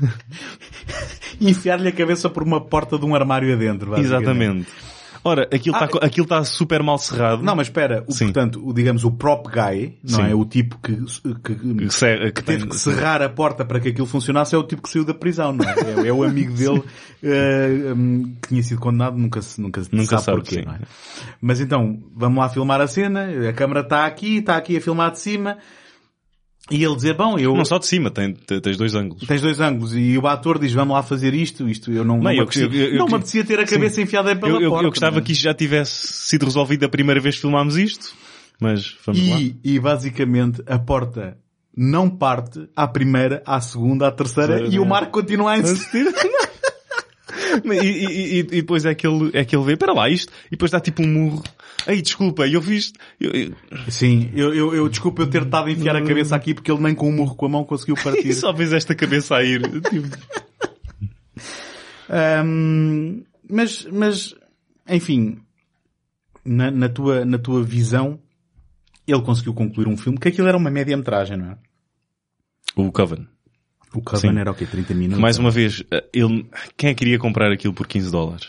[1.40, 3.98] enfiar-lhe a cabeça por uma porta de um armário adentro.
[3.98, 4.68] exatamente.
[5.26, 7.42] Ora, aquilo está Ah, aquilo tá super mal cerrado.
[7.42, 8.26] Não, mas espera, o, Sim.
[8.26, 10.30] portanto, o, digamos, o prop guy, não Sim.
[10.30, 10.34] é?
[10.34, 10.94] O tipo que,
[11.42, 14.62] que, que, que teve tem- que serrar a porta para que aquilo funcionasse é o
[14.62, 15.74] tipo que saiu da prisão, não é?
[16.04, 16.82] É, é o amigo dele
[17.96, 20.78] hum, que tinha sido condenado, nunca se, nunca se Nunca sabe sabe, porquê, não é?
[21.40, 25.10] Mas então, vamos lá filmar a cena, a câmara está aqui, está aqui a filmar
[25.10, 25.58] de cima,
[26.70, 27.54] e ele dizer, bom, eu...
[27.54, 29.26] Não só de cima, tem, tens dois ângulos.
[29.26, 32.24] Tens dois ângulos e o ator diz vamos lá fazer isto, isto eu não, não,
[32.24, 34.70] Não, me, apetecia, eu- eu- não me eu- apetecia ter a cabeça enfiada pela Eu,
[34.70, 34.86] porta.
[34.86, 35.24] eu gostava não é?
[35.24, 38.14] que isto já tivesse sido resolvido a primeira vez que filmámos isto,
[38.58, 39.38] mas vamos lá.
[39.40, 41.36] E, e basicamente a porta
[41.76, 44.88] não parte à primeira, à segunda, à terceira Terceira, e o é.
[44.88, 46.06] Marco continua a insistir.
[47.64, 50.32] E, e- e- e depois é que ele, é que ele vê, para lá isto,
[50.46, 51.42] e depois dá tipo um murro.
[51.86, 52.98] Ei, desculpa, eu fiz isto.
[53.20, 53.54] Eu- eu-
[53.90, 56.82] Sim, eu, eu, eu desculpa eu ter estado a enfiar a cabeça aqui porque ele
[56.82, 58.28] nem com o murro com a mão conseguiu partir.
[58.28, 59.60] E só vês esta cabeça a ir.
[59.82, 60.16] Tipo,
[62.08, 64.34] Ahm, mas, mas,
[64.88, 65.38] enfim,
[66.44, 68.18] na, na tua, na tua visão,
[69.06, 71.58] ele conseguiu concluir um filme que aquilo era uma média-metragem, não é?
[72.76, 73.26] o Coven.
[74.04, 74.38] O Sim.
[74.38, 74.66] era o quê?
[74.66, 75.20] 30 minutos?
[75.20, 78.48] Mais uma vez, eh, ele, quem é que iria comprar aquilo por 15 dólares?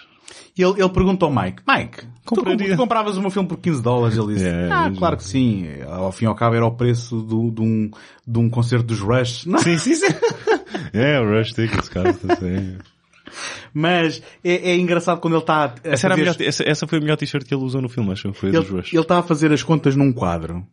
[0.58, 2.70] Ele, ele perguntou ao Mike, Mike, tu, Compraria.
[2.72, 4.18] tu compravas o meu filme por 15 dólares?
[4.18, 5.68] Ele disse, É, ah, mas- claro que sim.
[5.88, 7.92] Ao fim e ao cabo era o preço do, de, um,
[8.26, 9.46] de um concerto dos Rush.
[9.46, 10.06] Não, Sim, sim, sim.
[10.94, 12.14] É, o Rush Tickets, cara.
[12.14, 12.78] sim.
[13.74, 17.02] Mas é, é engraçado quando ele está a, Essa, fazer melhor, essa, essa foi a
[17.02, 18.94] melhor t-shirt que ele usou no filme, acho foi a dos ele, Rush.
[18.94, 20.66] ele está a fazer as contas num quadro.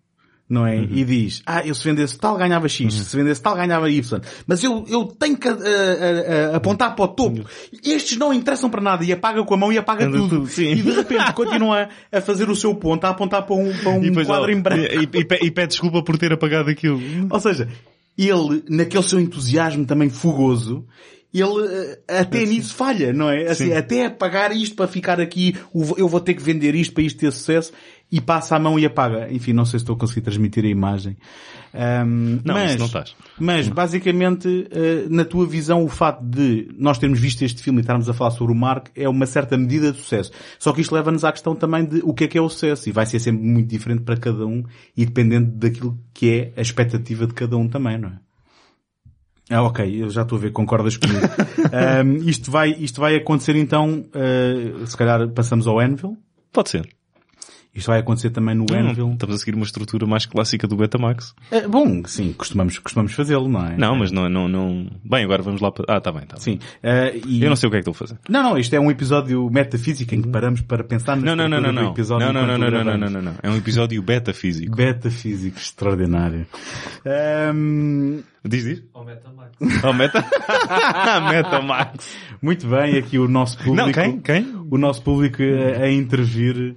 [0.52, 0.76] Não é?
[0.76, 0.88] Uhum.
[0.90, 4.20] E diz, ah, eu se vendesse tal ganhava X, se vendesse tal ganhava Y.
[4.46, 7.42] Mas eu, eu tenho que ah, ah, ah, apontar para o topo.
[7.82, 9.02] Estes não interessam para nada.
[9.02, 10.46] E apaga com a mão e apaga Anda tudo.
[10.46, 10.62] tudo.
[10.62, 14.04] E de repente continua a fazer o seu ponto, a apontar para um, para um
[14.04, 14.82] E depois, quadro ó, em branco.
[14.82, 17.00] E, e, e pede desculpa por ter apagado aquilo.
[17.30, 17.66] Ou seja,
[18.18, 20.86] ele, naquele seu entusiasmo também fogoso,
[21.32, 23.46] ele eh, até nisso falha, não é?
[23.46, 23.72] Assim, Sim.
[23.72, 25.56] até pagar isto para ficar aqui,
[25.96, 27.72] eu vou ter que vender isto para isto ter sucesso,
[28.12, 29.32] e passa a mão e apaga.
[29.32, 31.16] Enfim, não sei se estou a conseguir transmitir a imagem.
[31.72, 33.16] Ahm, Não, mas, não estás.
[33.40, 37.80] Mas, basicamente, eh, na tua visão, o facto de nós termos visto este filme e
[37.80, 40.30] estarmos a falar sobre o Mark é uma certa medida de sucesso.
[40.58, 42.86] Só que isto leva-nos à questão também de o que é que é o sucesso.
[42.90, 44.62] E vai ser sempre muito diferente para cada um
[44.94, 48.18] e dependendo daquilo que é a expectativa de cada um também, não é?
[49.50, 51.20] Ah, ok, eu já estou a ver, concordas comigo.
[52.04, 56.16] um, isto, vai, isto vai acontecer então, uh, se calhar passamos ao Anvil.
[56.52, 57.01] Pode ser.
[57.74, 59.12] Isto vai acontecer também no Anvil.
[59.12, 61.34] estamos a seguir uma estrutura mais clássica do Betamax.
[61.50, 63.76] É, bom, sim, costumamos, costumamos fazê-lo, não é?
[63.78, 64.86] Não, mas não, não, não...
[65.02, 65.96] Bem, agora vamos lá para...
[65.96, 66.42] Ah, tá bem, tá bem.
[66.42, 66.58] Sim.
[66.82, 67.42] Uh, e...
[67.42, 68.18] Eu não sei o que é que estou a fazer.
[68.28, 71.48] Não, não, isto é um episódio metafísico em que paramos para pensar na Não, não,
[71.48, 71.92] não, não, não.
[71.92, 73.34] episódio Não, não, não, não, não, não, não, não, não.
[73.42, 74.76] É um episódio beta-físico.
[74.76, 76.46] Betafísico, extraordinário.
[77.54, 78.82] Um, Diz, diz.
[78.92, 79.50] Ao Metamax.
[79.84, 80.24] Oh, Meta...
[81.30, 82.16] Metamax.
[82.42, 83.76] muito bem, aqui o nosso público.
[83.76, 84.20] Não, quem?
[84.20, 84.66] Quem?
[84.68, 86.74] O nosso público a, a intervir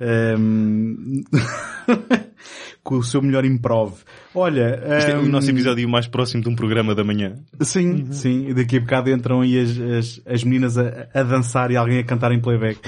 [0.00, 1.22] um,
[2.82, 3.94] com o seu melhor improv.
[4.34, 7.34] Olha, Este é o um, nosso episódio mais próximo de um programa da manhã.
[7.60, 8.48] Sim, sim.
[8.48, 11.98] E daqui a bocado entram aí as, as, as meninas a, a dançar e alguém
[11.98, 12.80] a cantar em playback.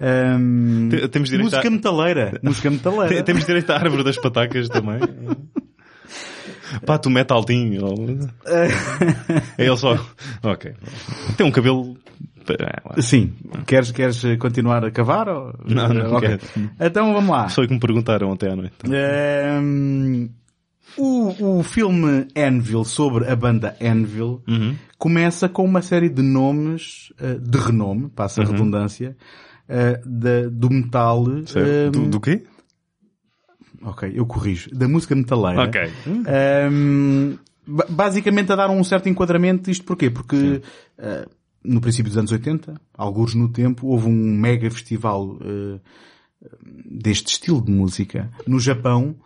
[0.00, 2.40] Um, Te- temos direito música a- metaleira.
[2.42, 3.22] Música metaleira.
[3.24, 4.98] Temos direito à árvore das patacas também.
[6.86, 7.84] Pá, tu altinho.
[7.84, 8.18] ou-
[9.58, 9.98] É ele só.
[10.42, 10.72] Ok.
[11.36, 11.96] Tem um cabelo.
[12.84, 13.00] Lá.
[13.00, 13.32] Sim.
[13.66, 15.28] Queres, queres continuar a cavar?
[15.28, 15.54] Ou...
[15.64, 16.28] Não, não Ok.
[16.28, 16.70] quero.
[16.78, 17.48] Então vamos lá.
[17.48, 18.74] Foi o que me perguntaram ontem à noite.
[19.62, 20.28] Um,
[20.98, 24.74] o, o filme Anvil sobre a banda Anvil Uhum.
[24.98, 28.46] começa com uma série de nomes uh, de renome, passa Uhum.
[28.46, 29.16] a redundância,
[29.68, 31.22] uh, da- do metal.
[31.26, 32.44] Um, Do, do quê?
[33.84, 34.70] Ok, eu corrijo.
[34.74, 35.62] Da música metaleira.
[35.64, 35.80] Ok.
[36.70, 40.10] Um, ba- basicamente a dar um certo enquadramento, isto porquê?
[40.10, 40.62] Porque
[40.98, 41.30] uh,
[41.62, 45.80] no princípio dos anos 80, alguns no tempo, houve um mega festival uh,
[46.84, 49.16] deste estilo de música no Japão,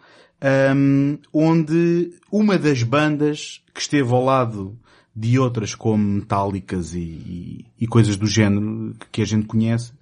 [0.74, 4.78] um, onde uma das bandas que esteve ao lado
[5.14, 9.92] de outras como metálicas e, e- e coisas do género que a gente conhece,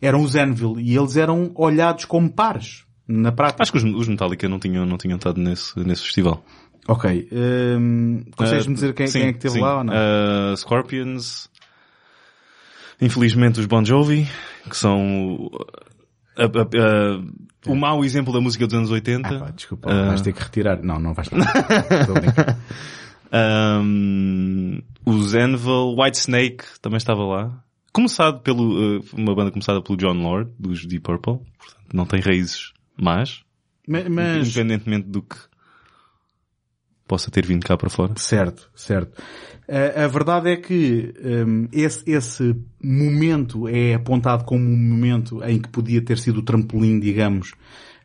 [0.00, 3.62] eram os Anvil e eles eram olhados como pares na prática.
[3.62, 6.44] Acho que os, os Metallica não tinham, não tinham estado nesse, nesse festival.
[6.86, 7.28] Ok.
[7.32, 9.60] hum, Consegues-me Ah, dizer quem, sim, quem é que esteve sim.
[9.60, 9.92] lá ou não?
[9.94, 11.48] Ah, Scorpions.
[13.00, 14.26] Infelizmente os Bon Jovi,
[14.68, 15.50] que são
[16.36, 19.28] a- a- a- o mau exemplo da música dos anos 80.
[19.28, 20.82] Ah, pá, desculpa, Ah, vais ter que retirar.
[20.82, 21.36] Não, não vais ter.
[23.30, 27.62] Um, os Anvil, White Snake também estava lá.
[27.92, 31.38] Começado pelo, uh, uma banda começada pelo John Lord, dos Deep Purple.
[31.58, 33.42] Portanto, não tem raízes más.
[33.86, 35.36] Ma- Mas, Independentemente do que
[37.06, 38.12] possa ter vindo cá para fora.
[38.16, 39.20] certo, certo.
[39.66, 41.14] A, a verdade é que
[41.46, 46.42] hum, esse, esse momento é apontado como um momento em que podia ter sido o
[46.42, 47.52] trampolim, digamos,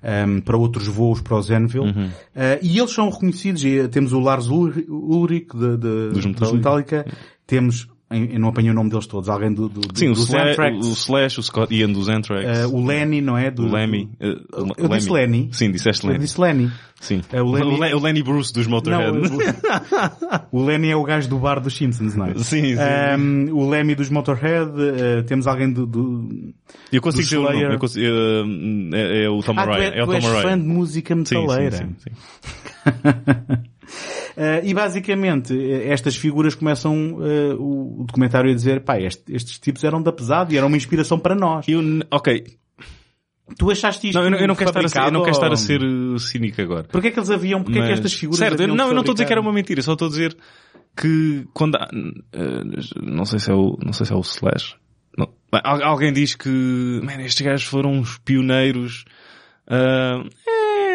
[0.02, 1.84] hum, para outros voos para os Anvil.
[1.84, 2.08] Uhum.
[2.08, 3.64] Uh, e eles são reconhecidos.
[3.66, 6.56] E, temos o Lars Ulri- Ulrich de, de- Dos Metallica.
[6.56, 7.06] Metallica.
[7.46, 10.52] Temos, em- eu não apanhei o nome deles todos, alguém do, do, Sim, o Slash,
[10.52, 10.86] Anthrax.
[10.88, 12.65] o Slash, o Scott Ian dos Anthrax.
[12.65, 13.49] Uh, o Lenny, não é?
[13.52, 14.10] Do, o Lemmy.
[14.19, 15.49] do- uh, Eu disse Lenny.
[15.52, 16.23] Sim, disseste Eu Lenny.
[16.23, 16.71] disse Lenny.
[17.02, 17.21] Sim.
[17.34, 19.17] É o Lenny- O, Le- o Lenny Bruce dos Não, Motorhead.
[20.52, 22.34] o, o Lenny é o gajo do bar dos Simpsons, não é?
[22.36, 22.76] Sim, sim.
[23.19, 25.86] Um, o Lemmy dos Motorhead, uh, temos alguém do...
[25.86, 26.54] do...
[26.91, 27.73] eu consigo do dizer o nome.
[27.73, 29.88] Eu consigo, uh, é, é o Tom Ah, tu, Araya.
[29.89, 30.41] é, É o Tom Araya.
[30.43, 31.76] fã de música Sim, metaleira.
[31.78, 32.12] sim, sim, sim.
[33.84, 34.23] Uh,
[34.63, 39.84] e basicamente, eh, estas figuras começam uh, o, documentário a dizer, pá, este- estes tipos
[39.84, 41.67] eram da pesado e eram uma inspiração para nós.
[41.67, 42.43] Eu, ok.
[43.58, 45.36] Tu achaste isto Não, eu não, eu não quero estar a ser, eu não quero
[45.36, 45.82] estar a ser
[46.19, 46.86] cínico agora.
[46.86, 48.93] Porquê é que eles haviam, porquê é que Mas- estas figuras Certo, eu, não, eu
[48.93, 50.36] não estou a dizer que era uma mentira, só estou a dizer
[50.96, 54.76] que quando há, uh, não sei se é o, não sei se é o Slash.
[55.17, 55.30] Não.
[55.63, 56.50] Alguém diz que,
[57.04, 59.06] man, estes gajos foram uns pioneiros,
[59.67, 60.28] uh,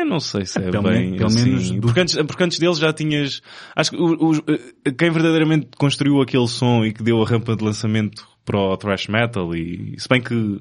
[0.09, 1.45] não sei se é Pelo bem men- pelo assim.
[1.51, 3.41] menos do- Porque antes, porque antes deles já tinhas,
[3.77, 7.55] acho que o- os- uh, quem verdadeiramente construiu aquele som e que deu a rampa
[7.55, 10.59] de lançamento para o thrash metal e, se bem que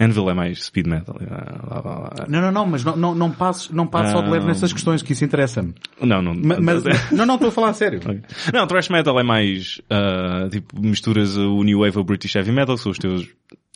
[0.00, 1.16] Anvil é mais speed metal.
[1.30, 2.26] ah, lá, lá, lá.
[2.28, 4.48] Não, não, não, mas não, não, não passes, não passes só de leve Ah.
[4.48, 5.74] nessas questões, que isso interessa-me.
[6.00, 6.34] Não, não.
[6.34, 8.00] Ma- Mas, não, não, estou a falar a sério.
[8.04, 8.20] Ok.
[8.52, 12.76] Não, thrash metal é mais, ah, tipo, misturas o New Wave ao British Heavy Metal,
[12.76, 13.28] são os teus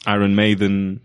[0.09, 1.01] Iron Maiden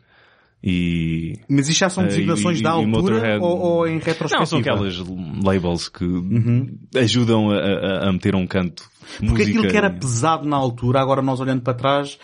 [0.63, 1.34] e...
[1.50, 4.39] Mas isto já são Eh, designações e- da altura ou, ou em retrospectiva?
[4.39, 4.97] Não, são aquelas
[5.43, 6.06] labels que
[6.95, 8.84] ajudam a, a- meter um canto
[9.17, 9.50] Porque música.
[9.50, 12.19] aquilo que era pesado na altura, agora nós olhando para trás,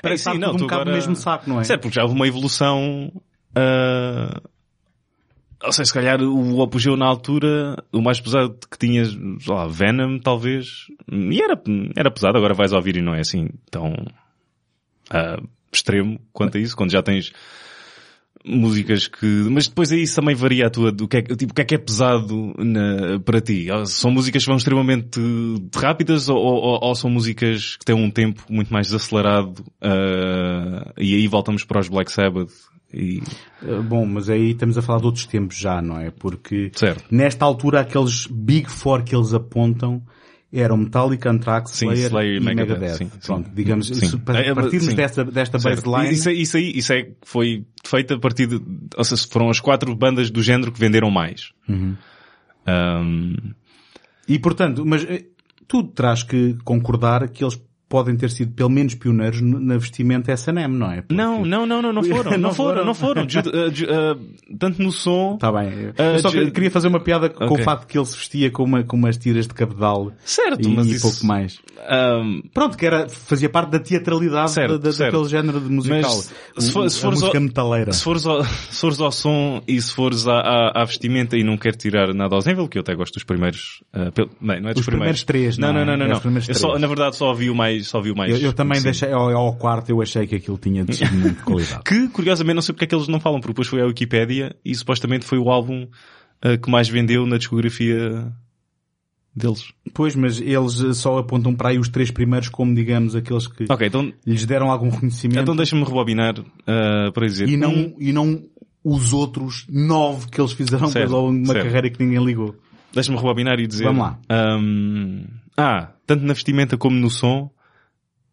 [0.00, 1.64] parece sim, estar não, um bocado agora- mesmo saco, não é?
[1.64, 3.10] Certo, porque já houve uma evolução.
[3.54, 4.40] ah,
[5.64, 9.66] ou seja, se calhar o apogeu na altura, o mais pesado que tinhas, sei lá,
[9.66, 10.86] Venom, talvez.
[11.10, 11.60] E era,
[11.96, 13.92] era pesado, agora vais ouvir e não é assim tão
[15.10, 15.40] ah,
[15.76, 17.32] extremo quanto a isso, quando já tens
[18.44, 21.54] músicas que, mas depois aí isso também varia a tua, do que é, tipo, o
[21.54, 23.68] que é que é pesado na- para ti?
[23.70, 25.20] Ah, São músicas que vão extremamente
[25.74, 31.14] rápidas ou, ou- ou são músicas que têm um tempo muito mais acelerado, ah, e
[31.16, 32.50] aí voltamos para os Black Sabbath
[32.94, 33.20] e,
[33.62, 36.10] Uh, Bom, mas aí estamos a falar de outros tempos já, não é?
[36.10, 37.02] Porque certo.
[37.10, 40.02] nesta altura aqueles Big Four que eles apontam
[40.52, 42.96] eram Metallica, Anthrax, Sim, Slayer, Slayer e Megadeth, Megadeth.
[42.98, 43.54] sim, Pronto, sim.
[43.54, 47.64] digamos, isso, É, é, partirmos desta, desta baseline, Isso, aí- isso aí, isso aí foi
[47.84, 48.60] feito a partir de,
[48.96, 51.52] ou seja, foram as quatro bandas do género que venderam mais.
[51.68, 51.96] Uhum.
[52.68, 53.34] Um,
[54.28, 55.24] E portanto, mas eh,
[55.68, 60.76] tu terás que concordar que eles podem ter sido pelo menos pioneiros na vestimenta S&M,
[60.76, 61.02] não é?
[61.02, 62.84] Porque- não, não, não, não, não foram, não, Não foram, foram.
[62.84, 63.28] não foram.
[63.28, 63.86] Ju- uh, ju-
[64.58, 65.92] tanto no som, Tá bem.
[65.96, 67.60] Eu Ah, só queria fazer uma piada com Ok.
[67.60, 70.74] o facto que ele se vestia com, uma, com umas tiras de cabedal certo, e,
[70.74, 71.58] mas e isso, pouco mais.
[71.88, 75.12] um, Pronto, que era, fazia parte da teatralidade Certo, da- da- certo.
[75.12, 76.00] daquele género de musical.
[76.54, 77.92] Mas se for- se fores música ao- metaleira.
[77.92, 81.44] se fores, ao, se fores ao som e se fores à, à, à vestimenta e
[81.44, 84.70] não quero tirar nada ao Zenville, que eu até gosto dos primeiros, uh, bem, não
[84.70, 85.84] é dos Os primeiros três, não, não é?
[85.84, 86.14] não, não, É não.
[86.16, 88.30] os primeiros Eu só, na verdade só vi o mais, só vi o mais.
[88.32, 91.42] Eu, eu também deixei, ao, ao quarto eu achei que aquilo tinha descido muito de
[91.42, 91.82] qualidade.
[91.86, 94.54] Que, curiosamente, não sei porque é que eles não falam, porque depois foi à Wikipédia
[94.64, 95.84] e supostamente foi o álbum
[96.44, 98.32] uh, que mais vendeu na discografia
[99.34, 99.72] deles.
[99.92, 103.66] Pois, mas eles eh, só apontam para aí os três primeiros como, digamos, aqueles que
[103.68, 107.46] Ok, então, lhes deram algum reconhecimento então deixa-me rebobinar uh, para dizer.
[107.48, 108.42] e, não, Um, e não
[108.82, 111.64] os outros nove que eles fizeram Certo, pela uma certo.
[111.64, 112.54] carreira que ninguém ligou.
[112.94, 113.84] Deixa-me rebobinar e dizer.
[113.84, 114.18] Vamos lá.
[114.58, 115.24] Um,
[115.56, 117.50] ah, tanto na vestimenta como no som,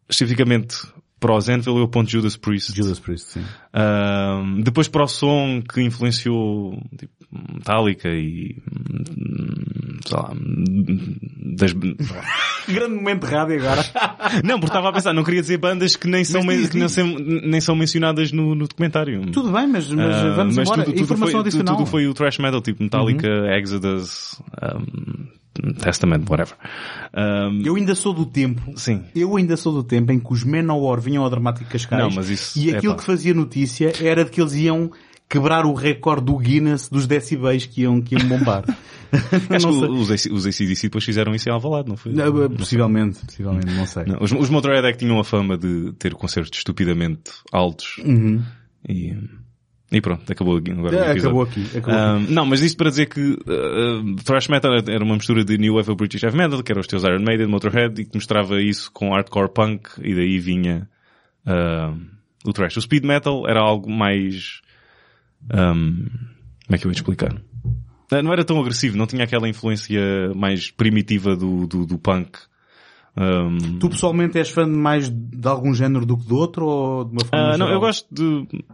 [0.08, 0.76] especificamente
[1.24, 2.76] para o Zenville eu aponto Judas Priest.
[2.76, 3.44] Judas Priest, sim.
[3.74, 10.30] Um, depois para o som que influenciou tipo, Metallica e hum, sei lá,
[11.56, 11.72] das...
[12.68, 13.82] Grande momento de rádio agora.
[14.44, 16.78] não, porque estava a pensar, não queria dizer bandas que nem são, men- diz, que
[16.78, 19.24] não nem são mencionadas no, no documentário.
[19.32, 20.84] tudo bem, mas, mas vamos mas embora.
[20.84, 21.74] tudo, tudo Informação foi, adicional.
[21.74, 21.80] Uhum.
[21.80, 23.28] Tudo, foi o thrash metal, tipo Metallica,
[23.58, 25.26] Exodus, um,
[25.80, 26.54] Testament, whatever.
[27.16, 28.72] Um, Eu ainda sou do tempo.
[28.76, 29.02] Sim.
[29.14, 32.02] Eu ainda sou do tempo em que os Manowar vinham ao Dramático Cascais.
[32.02, 33.00] Não, mas isso- E aquilo epá.
[33.00, 34.90] que fazia notícia era de que eles iam
[35.28, 38.64] quebrar o recorde do Guinness dos decibéis que iam, que iam bombar.
[39.50, 42.12] Acho que os, AC os ACDC depois fizeram isso em Alvalade, não foi?
[42.12, 44.04] Não, Possivelmente, possivelmente, não sei.
[44.06, 47.96] Não, os, os Motorhead é que tinham a fama de ter concertos estupidamente altos.
[48.04, 48.42] Uhum.
[48.88, 49.16] E,
[49.92, 51.66] e pronto, acabou aqui agora É, acabou aqui.
[51.76, 52.26] Acabou aqui.
[52.26, 55.74] Um, não, mas isto para dizer que uh, thrash metal era uma mistura de New
[55.74, 58.60] Wave of British Heavy Metal, que era os teus Iron Maiden, Motorhead, e que mostrava
[58.60, 60.88] isso com hardcore punk, e daí vinha
[61.46, 62.00] uh,
[62.44, 62.76] o thrash.
[62.76, 64.60] O speed metal era algo mais...
[65.52, 66.06] um,
[66.66, 67.34] como é que eu ia explicar?
[68.12, 70.00] Uh, Não era tão agressivo, não tinha aquela influência
[70.34, 72.38] mais primitiva do, do, do punk.
[73.16, 77.12] Um, Tu pessoalmente és fã mais de algum género do que do outro ou de
[77.12, 78.64] uma forma ah, não, eu gosto de.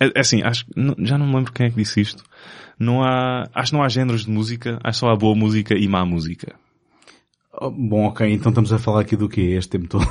[0.00, 0.66] É, é assim, acho,
[0.98, 2.22] já não me lembro quem é que disse isto.
[2.78, 5.88] Não há, acho que não há géneros de música, acho só há boa música e
[5.88, 6.54] má música.
[7.58, 10.06] Oh, Bom, ok, então estamos a falar aqui do quê este tempo todo?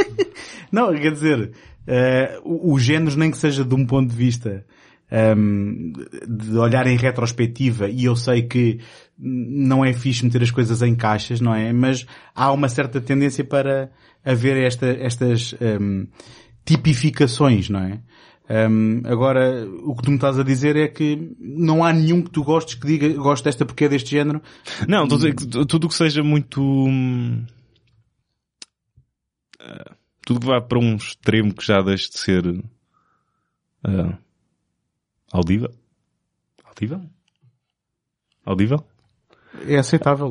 [0.72, 1.52] não, quer dizer,
[1.86, 4.64] eh, o- os géneros nem que seja de um ponto de vista
[5.10, 5.92] ehm,
[6.26, 8.78] de olhar em retrospectiva e eu sei que
[9.18, 11.72] não é fixe meter as coisas em caixas, não é?
[11.72, 13.90] Mas há uma certa tendência para
[14.24, 16.04] haver esta, estas ehm,
[16.64, 18.00] tipificações, não é?
[18.50, 22.30] Ehm, agora, o que tu me estás a dizer é que não há nenhum que
[22.30, 24.40] tu gostes que diga gosto desta porque é deste género.
[24.88, 26.62] Não, estou a dizer que tu- tudo o que seja muito.
[26.62, 27.44] hum,
[29.60, 29.94] ah,
[30.26, 32.64] tudo que vá para um extremo que já deixe de ser.
[33.84, 34.18] ah,
[35.32, 35.70] audível?
[36.64, 37.02] Audível?
[38.44, 38.84] Audível?
[39.66, 40.28] É aceitável.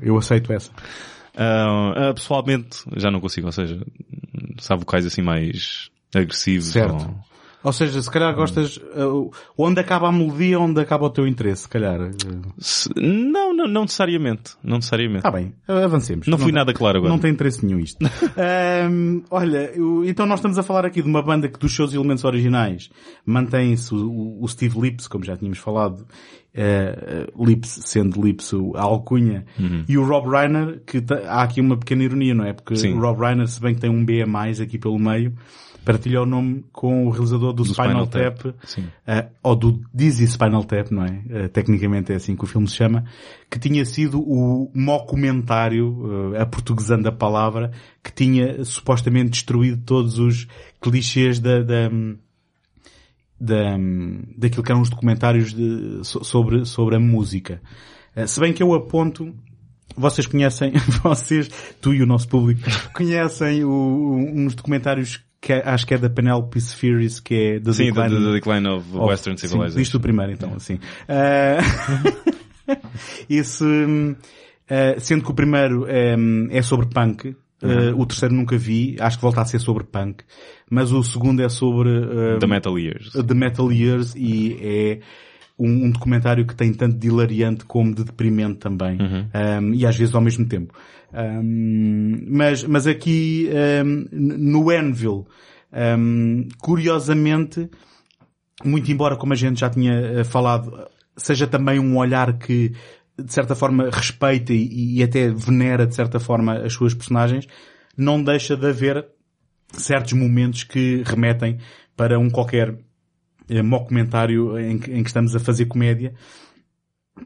[0.00, 0.70] eu, eu- aceito essa.
[1.34, 3.84] Ah, pessoalmente, já não consigo, ou seja,
[4.60, 6.68] sabe vocais assim mais agressivos.
[6.72, 6.94] Certo.
[7.06, 7.26] ou-
[7.64, 11.62] Ou seja, se calhar gostas, uh, onde acaba a melodia, onde acaba o teu interesse,
[11.62, 12.00] se calhar.
[12.00, 12.12] Uh,
[12.58, 14.52] Se- Não, não, não necessariamente.
[14.62, 15.22] Não necessariamente.
[15.22, 16.28] Tá bem, uh, avancemos.
[16.28, 17.12] não fui tem- nada claro agora.
[17.12, 17.98] Não tem interesse nenhum isto.
[18.38, 19.72] Ahm, olha,
[20.04, 22.88] então nós estamos a falar aqui de uma banda que dos seus elementos originais
[23.24, 26.06] mantém-se o, o- Steve Lips, como já tínhamos falado,
[26.54, 29.44] eh, Lips sendo Lips a alcunha,
[29.88, 32.52] e o Rob Reiner, que há aqui uma pequena ironia, não é?
[32.52, 32.92] Porque Sim.
[32.94, 35.34] o Rob Reiner, se bem que tem um B a mais aqui pelo meio,
[35.86, 38.54] partilha o nome com o realizador do, Do Spinal, Spinal Tap, Tap,
[39.06, 41.22] eh, ou do Dizzy Spinal Tap, não é?
[41.30, 43.04] Eh, tecnicamente é assim que o filme se chama,
[43.50, 47.70] que tinha sido o mockumentário, eh, a portuguesando a palavra,
[48.02, 50.46] que tinha supostamente destruído todos os
[50.82, 51.88] clichês da, da,
[53.40, 53.76] da,
[54.36, 57.60] daquilo que eram os documentários de- so- sobre, sobre a música.
[58.26, 59.34] Se bem que eu aponto,
[59.96, 60.72] vocês conhecem,
[61.02, 61.48] vocês,
[61.80, 62.62] tu e o nosso público,
[62.94, 67.72] conhecem o- uns documentários que é- acho que é da Penelope Spheres, que é da
[67.72, 69.78] Sim, the, Decline- the Decline of Oh, Western sim, Civilization.
[69.78, 70.78] Diz tu primeiro então, assim.
[71.08, 71.58] Ah,
[73.30, 73.64] esse,
[74.68, 75.86] ah, sendo que o primeiro
[76.18, 79.84] hum, é sobre punk, ah, o terceiro nunca vi, acho que volta a ser sobre
[79.84, 80.24] punk,
[80.70, 83.12] mas o segundo é sobre ah, The Metal Years.
[83.12, 85.00] The Metal Years e é
[85.58, 88.98] um, um documentário que tem tanto de hilariante como de deprimente também.
[89.60, 90.74] Um, e às vezes ao mesmo tempo.
[91.12, 93.48] Um, mas, mas aqui,
[94.12, 95.26] no Anvil,
[96.58, 97.70] curiosamente,
[98.64, 102.72] muito embora, como a gente já tinha eh, falado, seja também um olhar que,
[103.18, 107.46] de certa forma, respeita e, e até venera, de certa forma, as suas personagens,
[107.96, 109.06] não deixa de haver
[109.72, 111.58] certos momentos que remetem
[111.96, 112.78] para um qualquer
[113.48, 116.14] eh, mockumentário em em que estamos a fazer comédia,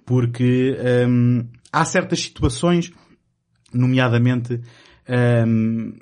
[0.04, 0.76] porque
[1.08, 2.92] hum, há certas situações,
[3.72, 4.60] nomeadamente
[5.46, 5.94] hum,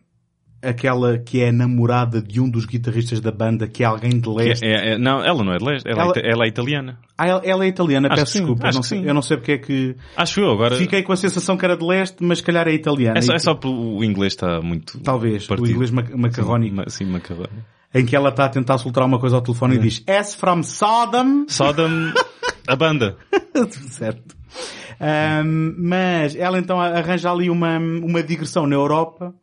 [0.60, 4.64] aquela que é namorada de um dos guitarristas da banda, que é alguém de leste.
[4.64, 6.98] É- é- não, ela não é de leste, ela, Ela- é ela é italiana.
[7.16, 8.66] Ah, ela, ela é italiana, Acho peço sim, desculpa.
[8.68, 9.96] Eu não, sei, eu não sei porque é que...
[10.16, 10.76] Acho eu agora.
[10.76, 13.18] Fiquei com a sensação que era de leste, mas se calhar é italiana.
[13.18, 14.98] É só, é só pelo o inglês está muito.
[15.00, 15.66] Talvez, partido.
[15.66, 17.54] o inglês ma- macarrónico, Ma- Sim, macarrónico.
[17.94, 20.62] Em que ela está a tentar soltar uma coisa ao telefone e diz As from
[20.62, 21.46] Sodom.
[21.48, 22.12] Sodom,
[22.66, 23.16] a banda.
[23.88, 24.36] certo.
[25.00, 29.34] Ahm, mas ela então arranja ali uma, uma digressão na Europa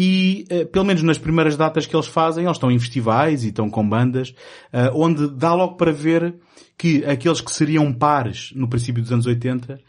[0.00, 3.48] e, eh, pelo menos nas primeiras datas que eles fazem, eles estão em festivais e
[3.48, 4.32] estão com bandas,
[4.72, 6.36] ah, onde dá logo para ver
[6.76, 9.80] que aqueles que seriam pares no princípio dos anos 80,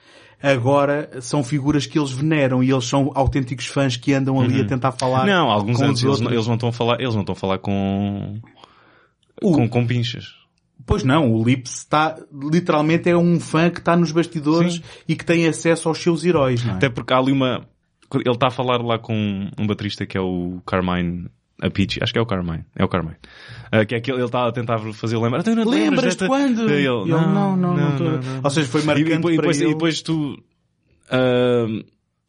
[0.41, 4.65] agora são figuras que eles veneram e eles são autênticos fãs que andam ali a
[4.65, 5.25] tentar falar Uhum.
[5.27, 7.59] Não, alguns anos os eles, eles não estão a falar, eles não estão a falar
[7.59, 8.39] com,
[9.41, 10.35] O- com, com pinchas.
[10.85, 14.81] Pois não, o Lips está, literalmente é um fã que está nos bastidores Sim.
[15.07, 16.75] e que tem acesso aos seus heróis, não é?
[16.77, 17.67] Até porque há ali uma,
[18.13, 21.29] ele está a falar lá com um baterista que é o Carmine
[21.61, 23.15] Apici, acho que é o Carmine, é o Carmine.
[23.71, 25.43] Ah, que é aquele, ele está a tentar fazer lembrar.
[25.43, 26.69] "Tu não te lembras desta-" quando?
[26.69, 30.41] Ele, não, não, não, tô- Ou seja, foi marcante e, depois, e depois, tu,
[31.11, 31.65] ah,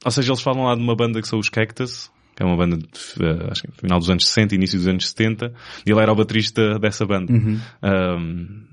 [0.04, 2.56] ou seja, eles falam lá de uma banda que são os Cactus, que é uma
[2.56, 2.84] banda de,
[3.24, 5.52] ah, acho que é final dos anos 60, início dos anos 70,
[5.86, 7.32] e ele era o baterista dessa banda.
[7.32, 7.58] Uhum.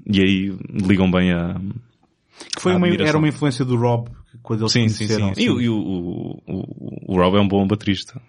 [0.10, 1.56] E aí ligam bem a,
[2.56, 4.10] Que foi a uma, era uma influência do Rob
[4.48, 5.34] quando eles Sim, sim, sim.
[5.36, 8.22] E, o- e o, o, o, o Rob é um bom baterista.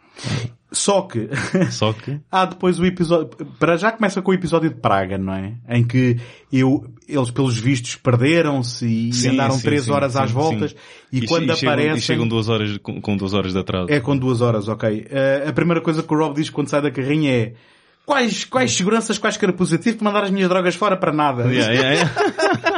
[0.72, 1.28] Só que
[1.70, 2.18] Só que...
[2.30, 5.54] há depois o episódio, para já começa com o episódio de Praga, não é?
[5.68, 6.16] Em que
[6.52, 10.76] eu, eles pelos vistos perderam-se e Sim, andaram sim, três sim, horas às voltas sim.
[11.12, 11.98] e, quando che- chegam, aparecem...
[11.98, 13.86] e chegam duas horas, com, com duas horas de atraso.
[13.92, 15.06] É com duas horas, ok.
[15.08, 17.52] Eh, a primeira coisa que o Rob diz quando sai da carrinha é
[18.04, 19.78] quais, quais seguranças, quais carapuças?
[19.80, 21.44] Tive que mandar as minhas drogas fora para nada.
[21.44, 22.12] Yeah, yeah, yeah.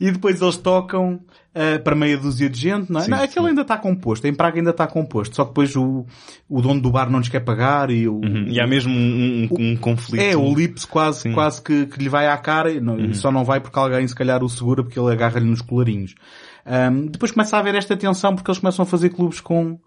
[0.00, 1.20] E depois eles tocam
[1.54, 3.04] eh, para meia dúzia de gente, não é?
[3.04, 3.48] Sim, não, aquele sim.
[3.48, 5.34] ainda está composto, em Praga ainda está composto.
[5.34, 6.06] Só que depois o,
[6.48, 8.14] o dono do bar não nos quer pagar e o...
[8.14, 8.46] Uhum.
[8.48, 10.22] E há mesmo um, um, um conflito.
[10.22, 11.30] É, o Lips quase, Sim.
[11.30, 11.34] Uhum.
[11.34, 14.06] quase que, que lhe vai à cara e, não, e só não vai porque alguém
[14.06, 16.14] se calhar o segura porque ele agarra-lhe nos colarinhos.
[16.64, 19.80] Ahm, depois começa a haver esta tensão porque eles começam a fazer clubes com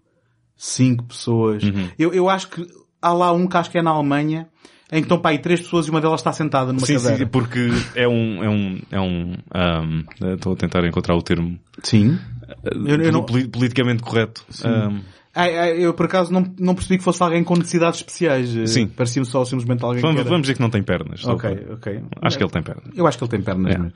[0.56, 1.62] cinco pessoas.
[1.62, 1.88] Uhum.
[1.98, 2.66] Eu, eu acho que
[3.00, 4.48] há lá um que acho que é na Alemanha
[4.92, 7.16] em que estão para aí três pessoas e uma delas está sentada numa Sim, cadeira.
[7.16, 10.02] sim, porque é um, é um, é um, ahm,
[10.34, 12.18] estou a tentar encontrar o termo Sim.
[12.62, 14.44] Eu- eu não- poli- politicamente correto.
[14.64, 15.00] Ahm,
[15.34, 18.54] Ai, ai, eu por acaso não, não percebi que fosse alguém com necessidades especiais.
[18.54, 18.86] Eh, Sim.
[18.86, 20.28] Parecia-me só simplesmente alguém vamos, que era...
[20.28, 21.24] vamos dizer que não tem pernas.
[21.24, 22.00] Ok, para- ok.
[22.20, 22.84] Acho que ele tem pernas.
[22.94, 23.74] Eu acho que ele tem pernas.
[23.74, 23.78] É.
[23.78, 23.92] mas-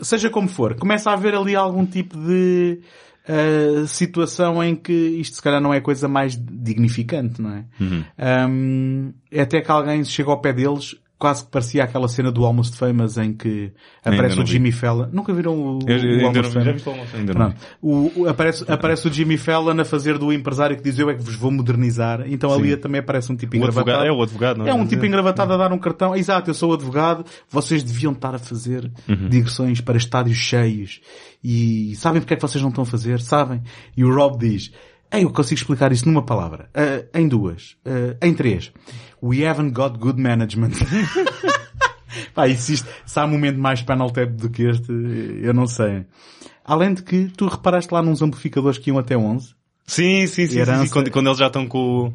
[0.00, 2.80] Seja como for, começa a haver ali algum tipo de
[3.26, 7.64] eh, situação em que isto se calhar não é a coisa mais dignificante, não é?
[7.80, 8.04] Uhum.
[8.18, 12.44] Ahm, é até que alguém chega ao pé deles, quase que parecia aquela cena do
[12.44, 13.70] Almost Famous em que
[14.04, 14.44] aparece o.
[14.44, 15.06] Jimmy Fallon.
[15.12, 16.84] Nunca viram o, Eu- eu o Almost não- Famous?
[16.86, 17.16] o?
[17.16, 17.54] Ainda não.
[17.80, 21.14] O, o- aparece, aparece o Jimmy Fallon a fazer do empresário que diz eu é
[21.14, 22.24] que vos vou modernizar.
[22.26, 22.76] Então ali Sim.
[22.78, 24.04] também aparece um tipo O engravatado.
[24.04, 26.16] é o advogado, não É um tipo engravatado a dar um cartão.
[26.16, 27.24] Exato, eu sou advogado.
[27.48, 29.28] Vocês deviam estar a fazer Uhum.
[29.28, 31.00] digressões para estádios cheios.
[31.44, 33.20] E sabem porque é que vocês não estão a fazer?
[33.20, 33.62] Sabem?
[33.96, 34.72] E o Rob diz,
[35.14, 36.70] Ei, eu consigo explicar isso numa palavra.
[36.74, 37.76] Ah, em duas.
[37.84, 38.72] Ah, em três.
[39.22, 40.72] We haven't got good management.
[42.34, 44.90] Pá, e se, isto, se há um momento mais Panel Tap do que este,
[45.42, 46.04] eu não sei.
[46.64, 49.54] Além de que tu reparaste lá nos amplificadores que iam até 11,
[49.86, 50.48] Sim, sim, sim.
[50.48, 50.86] sim, Herança.
[50.86, 52.12] sim, Quando, quando eles já estão com, o-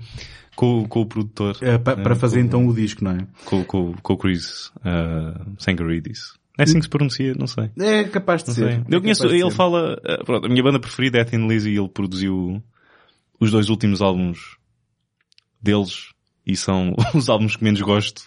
[0.55, 1.57] com, com o produtor.
[1.61, 3.27] eh, pa- para Eh, fazer com- então o disco, não é?
[3.45, 6.33] Com, com, com o Chris uh, Sangaridis.
[6.57, 7.35] É assim que se pronuncia?
[7.37, 7.69] Não sei.
[7.79, 8.61] É capaz de Não ser.
[8.67, 8.73] sei.
[8.77, 11.47] É Eu conheço, capaz de ele fala, eh, pronto, a minha banda preferida é Thin
[11.47, 12.63] Lizzy e ele produziu
[13.39, 14.57] os dois últimos álbuns
[15.61, 16.11] deles
[16.47, 18.23] e são os álbuns que menos gosto.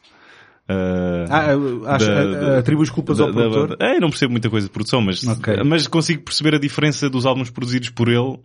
[0.68, 3.68] eh, Ah, eu acho, da- a- da- atribuis culpas da- ao da produtor?
[3.70, 3.84] banda.
[3.84, 5.56] É, não percebo muita coisa de produção, mas, Ok.
[5.64, 8.38] mas consigo perceber a diferença dos álbuns produzidos por ele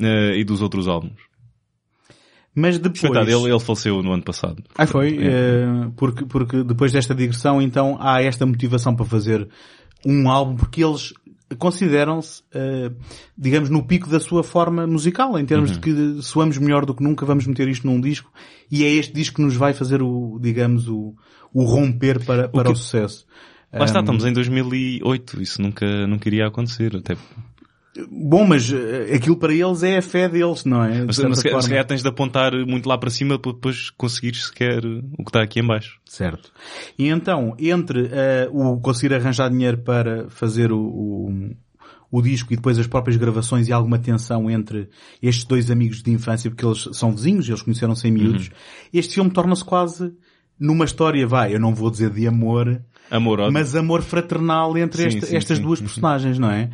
[0.00, 1.18] eh, e dos outros álbuns.
[2.54, 3.00] Mas depois...
[3.00, 4.62] Coitado, ele, ele faleceu no ano passado.
[4.76, 5.16] Ah, foi?
[5.18, 5.26] É.
[5.26, 9.48] eh, porque, porque depois desta digressão, então, há esta motivação para fazer
[10.04, 11.12] um álbum, porque eles
[11.56, 12.90] consideram-se, eh,
[13.36, 15.76] digamos, no pico da sua forma musical, em termos Uhum.
[15.76, 15.80] de
[16.18, 18.30] que soamos melhor do que nunca, vamos meter isto num disco,
[18.70, 21.14] e é este disco que nos vai fazer o, digamos, o,
[21.52, 23.26] o romper para, para o, que- sucesso.
[23.72, 26.96] Lá está, Um, estamos em 2008, isso nunca, nunca iria acontecer.
[26.96, 27.16] Até,
[28.10, 31.04] Bom, mas eh, aquilo para eles é a fé deles, não é?
[31.04, 34.46] Mas, mas se se calhar tens de apontar muito lá para cima para depois conseguires
[34.46, 35.98] sequer o que está aqui em baixo.
[36.04, 36.52] Certo.
[36.98, 41.50] E então, entre eh, o conseguir arranjar dinheiro para fazer o, o,
[42.10, 44.88] o disco e depois as próprias gravações e alguma tensão entre
[45.22, 48.50] estes dois amigos de infância, porque eles são vizinhos, eles conheceram-se em miúdos,
[48.92, 50.12] este filme torna-se quase
[50.58, 53.52] numa história, vai, eu não vou dizer de amor, Amor, ódio.
[53.52, 55.62] mas amor fraternal entre Sim, esta- sim, estas sim.
[55.62, 56.68] duas personagens, não é?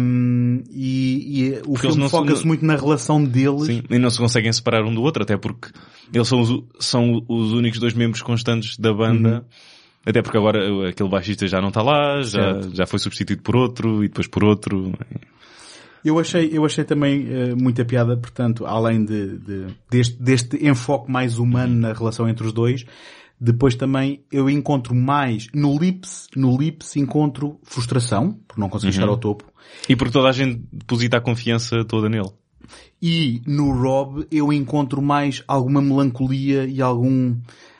[0.00, 3.66] Um, e, e o Porque filme foca-se muito na relação deles.
[3.66, 5.68] Sim, e não se conseguem separar um do outro, até porque
[6.12, 9.44] eles são os, são os únicos dois membros constantes da banda.
[10.04, 13.54] Até porque agora uh, aquele baixista já não está lá, já, já foi substituído por
[13.54, 14.92] outro e depois por outro.
[16.02, 21.12] Eu achei, eu achei também eh, muita piada, portanto, além de, de- deste, deste enfoque
[21.12, 22.86] mais humano na relação entre os dois,
[23.40, 29.08] depois também eu encontro mais, no Lips, no Lips encontro frustração, por não conseguir chegar
[29.08, 29.44] ao topo,
[29.88, 32.30] E porque toda a gente deposita a confiança toda nele.
[33.00, 37.34] e no Rob eu encontro mais alguma melancolia e algum,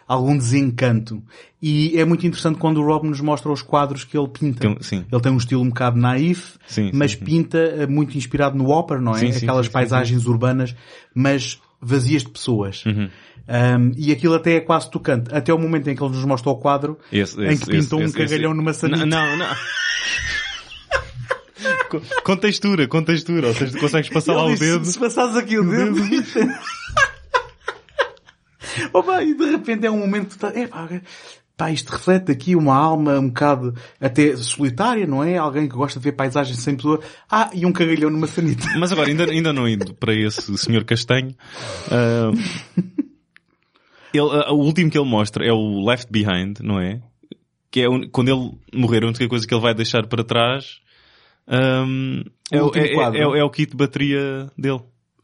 [0.09, 1.23] algum desencanto.
[1.63, 4.61] E é muito interessante quando o Rob nos mostra os quadros que ele pinta.
[4.61, 5.05] Tem sim.
[5.13, 8.71] Ele tem um estilo um bocado naif, Sim, mas sim, pinta eh, muito inspirado no
[8.71, 9.27] ópera, não é?
[9.29, 10.75] Aquelas paisagens urbanas,
[11.15, 12.85] mas vazias de pessoas.
[12.87, 13.09] Uhum.
[13.51, 15.35] Um, e aquilo até é quase tocante.
[15.35, 18.01] Até o momento em que ele nos mostra o quadro, Esse- em esse- que pintou
[18.01, 19.05] esse- um cagalhão numa sanita.
[19.05, 19.39] Não, não.
[19.39, 19.57] não.
[22.25, 23.49] Com- textura, com textura.
[23.49, 24.85] Ou seja, tu consegues passar lá Ele o diz, dedo.
[24.85, 25.97] Se passares aqui o dedo.
[28.93, 30.89] Opa, e de repente é um momento que tu tá, é, pá,
[31.57, 35.37] pá, isto reflete aqui uma alma um bocado até solitária, não é?
[35.37, 37.01] Alguém que gosta de ver paisagens sem pessoa.
[37.29, 38.67] Ah, e um cagalhão numa sanita.
[38.79, 41.35] Mas agora, ainda, ainda não indo para esse senhor castanho,
[41.91, 42.31] ah,
[44.19, 47.01] ele, o último que ele mostra é o Left Behind, não é?
[47.71, 50.81] Que é un- quando ele morrer, a única coisa que ele vai deixar para trás
[51.47, 51.55] O
[52.53, 54.81] é, o- é- é- é o- é o kit de bateria dele.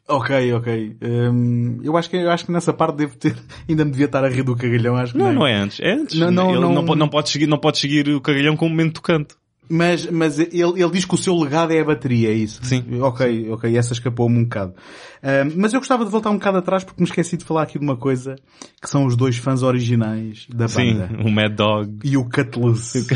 [0.08, 0.96] Ok, ok.
[1.02, 3.34] Hum, eu acho que eu acho que nessa parte devo ter,
[3.68, 5.34] ainda me devia estar a rir do cagalhão, acho que Não, nem.
[5.34, 5.80] não é antes.
[5.80, 6.16] É antes.
[6.16, 8.66] Não, não, ele não- não, pode, não, pode seguir, não pode seguir o cagalhão com
[8.66, 9.34] um momento tocante.
[9.68, 10.52] Mas, mas ele,
[10.82, 12.60] ele diz que o seu legado é a bateria, é isso?
[12.62, 12.84] Sim.
[13.00, 14.74] Ok, ok, essa escapou-me um bocado.
[15.22, 17.78] Hum, mas eu gostava de voltar um bocado atrás porque me esqueci de falar aqui
[17.78, 18.36] de uma coisa
[18.80, 21.10] que são os dois fãs originais da Sim, banda.
[21.24, 21.98] o Mad Dog.
[22.04, 23.06] E o Cutlass.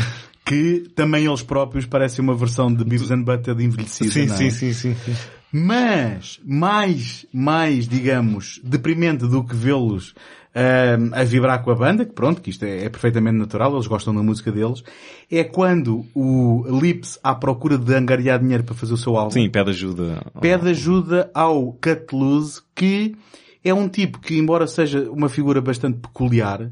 [0.45, 4.37] que também eles próprios parecem uma versão de Beavis and Butthead envelhecida, Sim, não é?
[4.37, 5.15] sim, sim, sim, sim.
[5.53, 10.13] Mas, mais, mais, digamos, deprimente do que vê-los
[10.53, 13.87] ahm, a vibrar com a banda, que pronto, que isto é, é perfeitamente natural, eles
[13.87, 14.83] gostam da música deles,
[15.31, 19.49] é quando o Lips, à procura de angariar dinheiro para fazer o seu álbum, Sim,
[19.49, 20.21] pede ajuda.
[20.39, 23.15] pede ajuda ao Cut Loose, que
[23.63, 26.71] é um tipo que, embora seja uma figura bastante peculiar,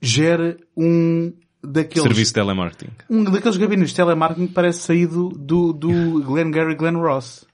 [0.00, 1.32] gera um
[1.62, 2.02] daqueles...
[2.02, 2.92] Serviço de telemarketing.
[3.08, 7.46] Um daqueles gabinetes de telemarketing que parece saído do, do Glenn Gary Glenn Ross.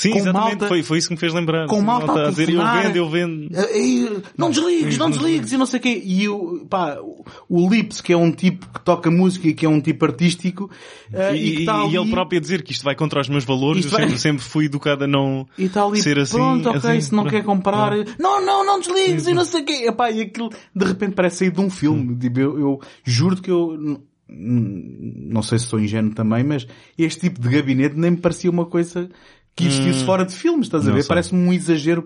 [0.00, 0.50] Sim, Com exatamente.
[0.52, 1.66] malta- foi, foi isso que me fez lembrar.
[1.66, 3.50] com Sim, malta a a dizer, eu vendo, eu vendo.
[4.38, 6.02] Não desligues, não desligues e não sei o quê.
[6.02, 6.96] E o, pá,
[7.48, 10.70] o Lips, que é um tipo que toca música e que é um tipo artístico,
[11.12, 13.20] eh, e, E, que está e ali, ele próprio a dizer que isto vai contra
[13.20, 16.18] os meus valores, eu vai- sempre, sempre fui educado a não e está ali, ser
[16.18, 16.36] assim.
[16.38, 17.36] pronto, ok, assim, se não pronto.
[17.36, 19.84] quer comprar, não, não, não desligues e não sei o quê.
[19.86, 22.16] Epá, e aquilo, de repente parece sair de um filme.
[22.16, 24.00] Tipo, eu, eu juro que eu,
[24.32, 28.64] não sei se sou ingênuo também, mas este tipo de gabinete nem me parecia uma
[28.64, 29.10] coisa
[29.60, 30.94] que existisse fora de filmes, estás a Hum.
[30.94, 31.06] Ver?
[31.06, 32.02] Parece-me um exagero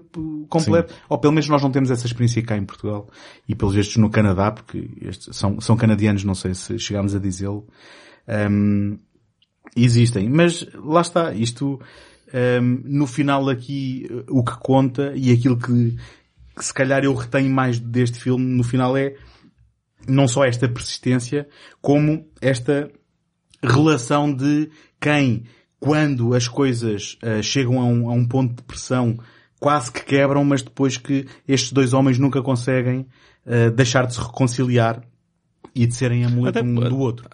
[0.49, 0.95] completo.
[1.09, 3.09] Ou pelo menos nós não temos essa experiência cá em Portugal.
[3.49, 7.19] E pelos vistos no Canadá, porque estes são, são canadianos, não sei se chegámos a
[7.19, 7.67] dizê-lo.
[8.29, 8.99] Ahm,
[9.77, 10.29] existem.
[10.29, 11.81] Mas lá está, isto,
[12.33, 15.97] ahm, no final aqui, o que conta e aquilo que,
[16.57, 19.15] que se calhar eu retenho mais deste filme, no final é
[20.07, 21.49] não só esta persistência,
[21.81, 22.91] como esta
[23.63, 24.69] relação de
[25.01, 25.45] quem,
[25.85, 29.19] quando as coisas ah, chegam a um, a um ponto de pressão,
[29.61, 33.07] quase que quebram, mas depois que estes dois homens nunca conseguem
[33.47, 35.03] ah, deixar de se reconciliar
[35.75, 37.29] e de serem amuleto Até um do outro.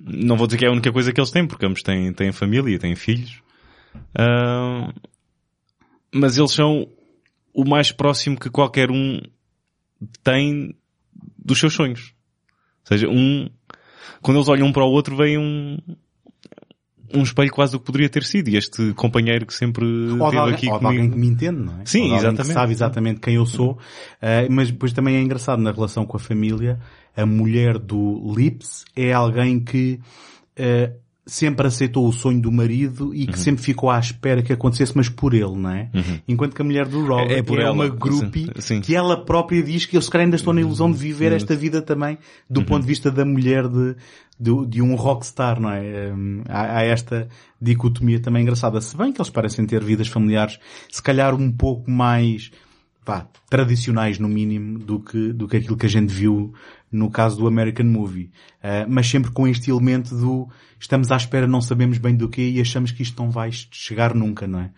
[0.00, 2.30] Não vou dizer que é a única coisa que eles têm, porque ambos têm, têm
[2.30, 3.42] família, têm filhos.
[4.16, 4.92] Ah,
[6.14, 6.86] mas eles são
[7.52, 9.20] o mais próximo que qualquer um
[10.22, 10.72] tem
[11.36, 12.14] dos seus sonhos.
[12.82, 13.50] Ou seja, um,
[14.22, 15.78] quando eles olham um para o outro, vem um,
[17.14, 18.48] um espelho quase do que poderia ter sido.
[18.48, 20.86] E este companheiro que sempre Ou de, esteve alguém, aqui ou comigo.
[20.88, 21.84] alguém que me entende, não é?
[21.84, 22.46] Sim, Ou exatamente.
[22.48, 23.78] Que sabe exatamente quem eu sou.
[24.20, 26.78] Eh, mas depois também é engraçado na relação com a família.
[27.16, 29.98] A mulher do Lips é alguém que,
[30.56, 30.92] eh,
[31.26, 33.38] sempre aceitou o sonho do marido e que Uhum.
[33.38, 35.88] sempre ficou à espera que acontecesse, mas por ele, não é?
[36.26, 38.80] Enquanto que a mulher do Robert É- é, é por ela, uma groupie sim, sim.
[38.80, 41.54] que ela própria diz que eu se calhar ainda estou na ilusão de viver esta
[41.54, 43.94] vida também do ponto de vista da mulher de,
[44.40, 46.12] de, de um rockstar, não é?
[46.12, 47.28] Hum, Há, há esta
[47.60, 48.80] dicotomia também engraçada.
[48.80, 50.58] Se bem que eles parecem ter vidas familiares
[50.90, 52.50] se calhar um pouco mais
[53.04, 56.54] vá, tradicionais no mínimo do que, do que aquilo que a gente viu
[56.90, 58.30] no caso do American Movie.
[58.64, 62.40] Uh, mas sempre com este elemento do estamos à espera, não sabemos bem do que
[62.42, 64.70] e achamos que isto não vai chegar nunca, não é?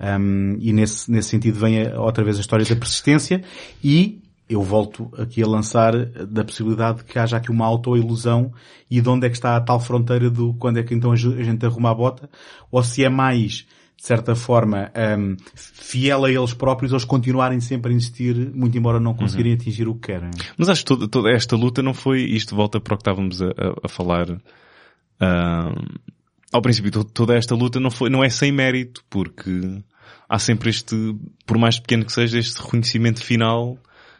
[0.00, 3.42] Um, e nesse, nesse sentido vem a- outra vez a história da persistência
[3.82, 5.94] e eu volto aqui a lançar
[6.26, 8.52] da possibilidade de que haja aqui uma autoilusão
[8.90, 11.16] e de onde é que está a tal fronteira do quando é que então a
[11.16, 12.30] gente arruma a bota
[12.70, 13.66] ou se é mais
[14.00, 19.00] de certa forma, um, fiel a eles próprios, eles continuarem sempre a insistir, muito embora
[19.00, 20.30] não conseguirem atingir o que querem.
[20.56, 23.42] Mas acho que toda, toda esta luta não foi, isto volta para o que estávamos
[23.42, 24.40] a, a- a falar,
[25.20, 25.74] ah,
[26.52, 29.82] ao princípio, to- toda esta luta não foi, não é sem mérito, porque
[30.28, 30.94] há sempre este,
[31.44, 33.76] por mais pequeno que seja, este reconhecimento final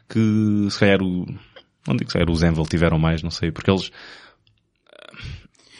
[0.08, 1.26] que se calhar o,
[1.86, 3.90] não digo que se calhar os Envel tiveram mais, não sei, porque eles,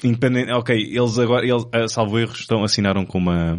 [0.03, 3.59] independente, ok, eles agora, eles, ah, salvo erro, estão, assinaram com uma,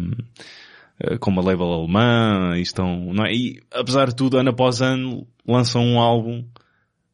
[1.02, 3.32] ah, com uma label alemã e estão, não é?
[3.34, 6.44] E apesar de tudo, ano após ano, lançam um álbum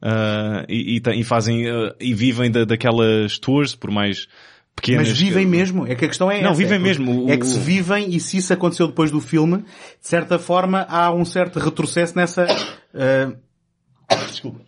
[0.03, 4.29] ah, e, e, e fazem, ah, e vivem da, daquelas tours, por mais
[4.77, 5.09] pequenas.
[5.09, 7.31] Mas vivem mesmo, é que a questão é Não, essa, vivem é que- mesmo.
[7.31, 9.65] É que se vivem e se isso aconteceu depois do filme, de
[10.09, 12.47] certa forma há um certo retrocesso nessa,
[12.95, 13.33] ah,
[14.31, 14.61] desculpa.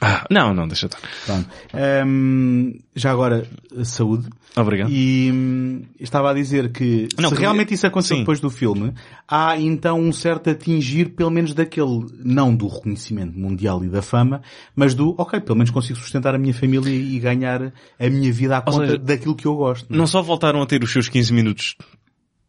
[0.00, 1.00] Ah, não, não, deixa estar.
[1.24, 1.48] Pronto.
[1.72, 3.46] Ahm, já agora,
[3.84, 4.28] saúde.
[4.54, 4.90] Obrigado.
[4.92, 8.22] E hum, estava a dizer que Não, se porque- realmente isso aconteceu sim.
[8.22, 8.92] depois do filme,
[9.26, 14.42] há então um certo atingir, pelo menos daquele, não do reconhecimento mundial e da fama,
[14.76, 18.58] mas do, ok, pelo menos consigo sustentar a minha família e ganhar a minha vida
[18.58, 19.86] à conta seja, daquilo que eu gosto.
[19.88, 19.98] não é?
[20.00, 21.76] Não só voltaram a ter os seus 15 minutos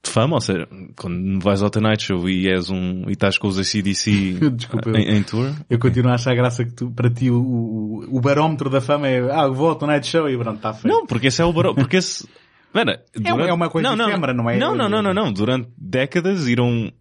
[0.06, 3.48] de fama, ou seja, quando vais ao Tonight Show e és um, e estás com
[3.48, 5.52] os ACDC Desculpa, em, em tour.
[5.70, 9.08] Eu continuo a achar graça que tu, para ti o, o, o barómetro da fama
[9.08, 10.94] é, ah, vou ao Tonight Show e pronto, está feito.
[10.94, 12.28] Não, porque esse é o barão, porque esse,
[12.76, 14.58] Mano, é uma coisa efêmera, não é?
[14.58, 15.32] Não, não, não, não, não.
[15.32, 16.92] Durante décadas ir a um,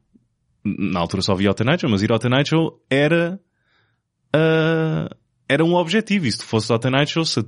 [0.65, 3.41] na altura só via ao Tonight Show, mas ir ao Tonight Show era,
[4.33, 5.09] ah,
[5.49, 6.27] era um objetivo.
[6.27, 7.45] E se tu fosses ao Tonight Show, se,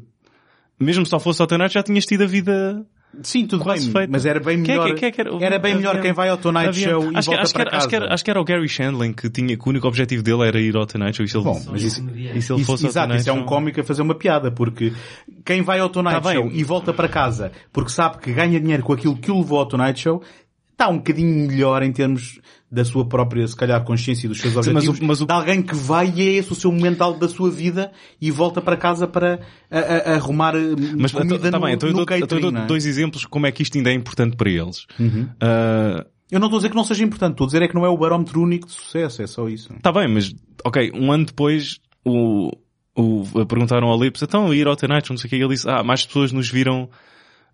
[0.81, 2.85] mesmo se só fosse ao Tonight Show, já tinhas tido a vida
[3.23, 4.09] Sim, tudo bem, feita.
[4.11, 5.31] mas era bem é que- melhor, quem é que era?
[5.45, 7.63] era bem melhor quem vai ao Tonight Show e acho, que, volta acho, que para
[7.63, 7.77] era, casa.
[7.79, 10.23] acho, que era, acho que era o Gary Shandling que tinha, que o único objetivo
[10.23, 12.61] dele era ir ao Tonight Show e se ele, Bom, mas isso, e se ele
[12.61, 14.93] isso, fosse exato, isso é um cómico a fazer uma piada, porque
[15.45, 16.37] quem vai ao Tonight Tá bem.
[16.43, 19.59] Show e volta para casa porque sabe que ganha dinheiro com aquilo que o levou
[19.61, 20.23] ao Tonight Show,
[20.73, 22.39] está um bocadinho melhor em termos
[22.77, 25.33] da sua própria, se calhar, consciência e dos seus Sim, mas o- mas o- de
[25.33, 28.61] alguém que vai e é esse o seu momento alto da sua vida e volta
[28.61, 30.61] para casa para a- a- a arrumar eh,
[30.99, 32.67] Mas comida tá no, bem, então eu no dou, então eu dou não é?
[32.67, 34.87] dois exemplos como é que isto ainda é importante para eles.
[35.41, 37.75] Ah, Eu não estou a dizer que não seja importante, estou a dizer é que
[37.75, 39.73] não é o barómetro único de sucesso, é só isso.
[39.81, 42.51] Tá bem, mas, ok, um ano depois, o,
[42.97, 45.69] o, perguntaram ao Lips, então ir ao Tonight, Show, não sei o que, ele disse,
[45.71, 46.89] ah, mais pessoas nos viram,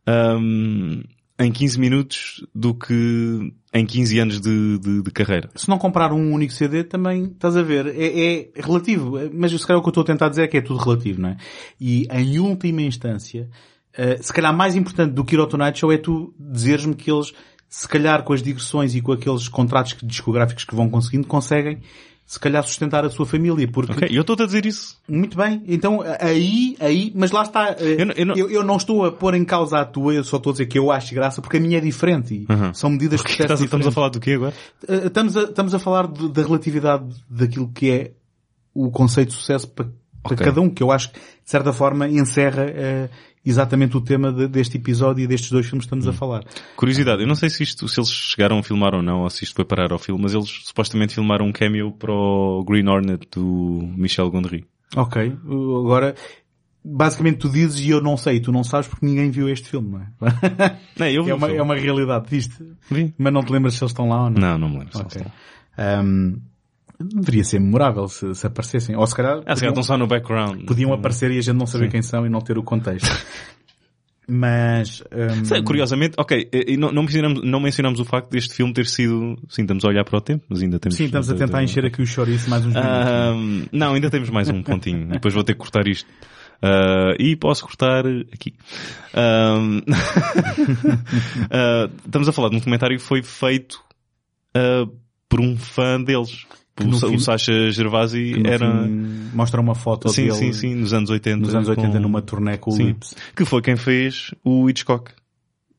[0.07, 1.03] ahm,
[1.43, 5.51] em 15 minutos do que em 15 anos de, de, de carreira.
[5.55, 9.15] se não comprar um único CD, também, estás a ver, é, é relativo.
[9.33, 11.21] Mas se calhar o que eu estou a tentar dizer é que é tudo relativo,
[11.21, 11.37] não é?
[11.81, 13.49] E em última instância,
[13.95, 17.11] eh, se calhar mais importante do que ir ao Tonight Show é tu dizeres-me que
[17.11, 17.33] eles,
[17.69, 21.81] se calhar com as digressões e com aqueles contratos discográficos que vão conseguindo, conseguem
[22.33, 24.97] se calhar sustentar a sua família, porque Ok, eu estou a dizer isso.
[25.07, 28.65] muito bem, então aí, aí, mas lá está, eh, Eu não- eu não- eu, eu
[28.65, 30.91] não estou a pôr em causa a tua, eu só estou a dizer que eu
[30.91, 32.73] acho graça porque a minha é diferente e Uhum.
[32.73, 34.55] são medidas de Estás- sucesso estamos a falar do quê agora?
[34.89, 38.13] Uh, Estamos a, estamos a falar de- da relatividade daquilo que é
[38.75, 39.85] o conceito de sucesso para,
[40.23, 40.47] para Ok.
[40.47, 43.11] cada um, que eu acho que, de certa forma, encerra uh,
[43.45, 46.11] exatamente o tema de- deste episódio e destes dois filmes que estamos Hum.
[46.11, 46.45] a falar.
[46.77, 49.45] Curiosidade, eu não sei se isto, se eles chegaram a filmar ou não, ou se
[49.45, 53.27] isto foi parar ao filme, mas eles supostamente filmaram um cameo para o Green Hornet
[53.35, 54.65] do Michel Gondry.
[54.97, 56.15] Ok, agora,
[56.85, 59.91] basicamente tu dizes e eu não sei, tu não sabes porque ninguém viu este filme,
[59.91, 60.07] não é?
[60.99, 61.61] Não, eu vi é, uma, filme.
[61.61, 62.55] é uma realidade, viste?
[62.91, 63.15] Vi.
[63.17, 64.41] Mas não te lembras se eles estão lá ou não?
[64.41, 64.93] Não, não me lembro.
[64.93, 65.27] se eles Ok.
[65.27, 66.05] estão.
[66.05, 66.37] Um,
[67.03, 68.97] deveria ser memorável se, se aparecessem.
[68.97, 70.65] Ou se calhar, Ah, se calhar estão só no background.
[70.65, 71.91] podiam aparecer e a gente não saber Sim.
[71.91, 73.09] quem são e não ter o contexto.
[74.29, 78.73] Mas, hum, Sei, Curiosamente, ok, e não, não, mencionamos, não mencionamos o facto deste filme
[78.73, 80.97] ter sido, sim, estamos a olhar para o tempo, mas ainda temos...
[80.97, 82.93] sim, estamos a tentar encher aqui o chouriço mais uns minutos.
[82.95, 85.09] Ahm, não, ainda temos mais um pontinho.
[85.11, 86.09] Depois vou ter que cortar isto.
[86.63, 88.55] Ah, e posso cortar aqui.
[89.13, 89.81] Ahm,
[91.51, 93.81] ah, estamos a falar de um documentário que foi feito
[94.55, 94.87] ah,
[95.29, 96.47] por um fã deles.
[96.81, 98.89] O, fim- o Sacha Gervasi era...
[99.35, 101.37] mostra uma foto Sim, dele sim, sim, nos anos 80.
[101.45, 102.85] nos anos 80 com- numa turnê com o Sim.
[102.87, 103.15] Lips.
[103.37, 105.11] Que foi quem fez o Hitchcock.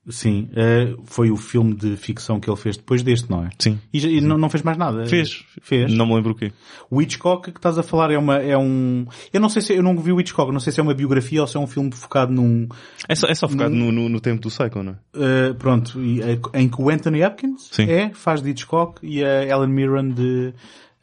[0.09, 3.49] Sim, eh, foi o filme de ficção que ele fez depois deste, não é?
[3.57, 3.79] Sim.
[3.93, 5.05] E, e não, não fez mais nada?
[5.05, 5.45] Fez.
[5.61, 5.93] Fez.
[5.93, 6.51] Não me lembro o quê.
[6.91, 9.81] O Hitchcock que estás a falar é uma, é um, eu não sei se, eu
[9.81, 11.89] não vi o Hitchcock, não sei se é uma biografia ou se é um filme
[11.95, 12.67] focado num,
[13.07, 14.95] É só, é só focado no, no, no tempo do Psycho, não é?
[15.15, 17.83] eh, pronto, e, eh, em que o Anthony Hopkins Sim.
[17.89, 20.53] é, faz de Hitchcock e a Ellen Mirren de,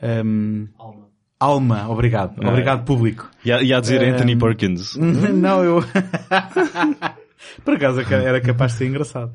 [0.02, 1.10] ehm, Alma.
[1.38, 2.34] Alma, obrigado.
[2.44, 2.48] Ah.
[2.50, 3.30] Obrigado público.
[3.44, 4.94] E a, dizer Ehm, Anthony Perkins.
[4.96, 5.80] não, eu,
[7.64, 9.32] por acaso era capaz de ser engraçado.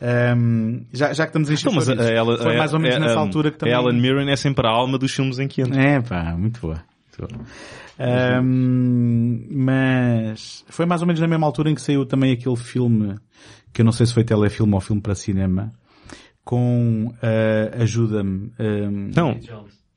[0.00, 3.00] Ehm, já, já que estamos em Então, mas a, ela, foi mais ou menos a-
[3.00, 3.74] nessa a- altura que também...
[3.74, 5.80] A Ellen Mirren é sempre a alma dos filmes em que entra.
[5.80, 6.82] É, pá, muito boa.
[7.18, 7.46] Muito boa.
[7.98, 13.16] Ahm, mas foi mais ou menos na mesma altura em que saiu também aquele filme,
[13.72, 15.72] que eu não sei se foi telefilme ou filme para cinema,
[16.44, 19.38] com, ah, ajuda-me, ahm, Não.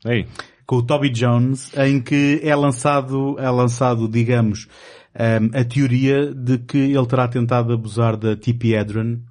[0.06, 0.26] Ei.
[0.66, 4.68] com o Toby Jones, em que é lançado, é lançado, digamos,
[5.14, 9.22] ahm, a teoria de que ele terá tentado abusar da Tippi Hedren.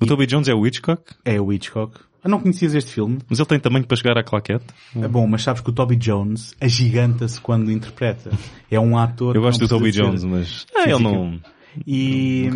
[0.00, 1.98] O Toby Jones é o Hitchcock, É o Hitchcock.
[2.24, 3.18] Ah, não conhecias este filme?
[3.28, 4.64] mas ele tem tamanho para chegar à claquete.
[4.94, 8.30] É bom, mas sabes que o Toby Jones agiganta-se quando interpreta.
[8.70, 9.34] É um ator.
[9.34, 11.40] Eu gosto do Toby Jones, ser- mas ah, ele não...
[11.86, 12.48] E,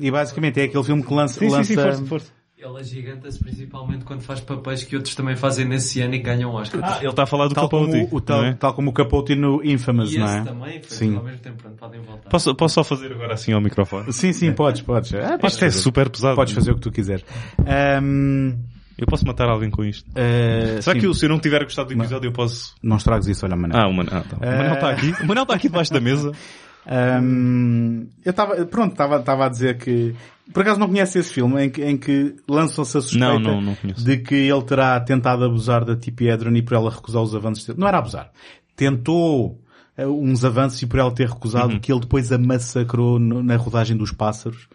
[0.00, 2.32] e basicamente é aquele filme que lança, lança força.
[2.64, 6.80] Ele agiganta-se principalmente quando faz papéis que outros também fazem nesse ano e ganham Oscar.
[6.82, 8.54] Ah, ele está a falar do tal, como, Capote, o, tal, não é?
[8.54, 10.40] tal como o Capote no Infamous, e não esse é?
[10.42, 11.16] também foi Sim.
[11.16, 12.30] ao mesmo tempo, pronto, podem voltar.
[12.30, 14.10] Posso, posso só fazer agora assim ao microfone?
[14.12, 15.12] Sim, sim, podes, podes.
[15.14, 15.82] Ah, podes Isto é fazer.
[15.82, 16.36] super pesado.
[16.36, 17.24] Podes fazer o que tu quiseres.
[17.66, 18.54] Ahm,
[18.96, 20.08] Eu posso matar alguém com isto.
[20.16, 22.74] ah, Será sim, que eu, se eu não tiver gostado do episódio eu posso...
[22.82, 23.76] Não estragues isso, olha, Manel.
[23.78, 24.36] Ah, o Manel, ah, tá.
[24.36, 25.14] o Manel está aqui.
[25.22, 26.32] O Manel está aqui debaixo da mesa.
[26.86, 30.14] Ahm, eu estava, pronto, estava a dizer que,
[30.52, 33.60] por acaso não conhece esse filme em que, em que lançam-se a suspeita Não, não,
[33.62, 37.34] não de que ele terá tentado abusar da Tippi Hedren e por ela recusar os
[37.34, 37.78] avanços dele.
[37.80, 38.30] Não era abusar.
[38.76, 39.60] Tentou
[39.96, 41.78] eh, uns avanços e por ela ter recusado Uhum.
[41.80, 44.68] que ele depois a massacrou no- na rodagem dos pássaros.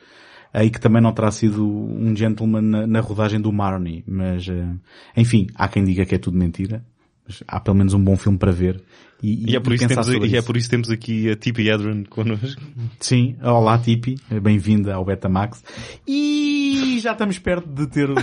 [0.52, 4.04] Aí que também não terá sido um gentleman na, na rodagem do Marnie.
[4.08, 4.68] Mas, eh,
[5.16, 6.84] enfim, há quem diga que é tudo mentira.
[7.28, 8.82] Mas há pelo menos um bom filme para ver.
[9.22, 10.46] E, E é por isso, temos, e é isso.
[10.48, 12.62] por isso temos aqui a Tippi Hedren connosco.
[13.02, 15.62] Sim, olá Tipi, bem-vinda ao Betamax.
[16.08, 18.08] E já estamos perto de ter...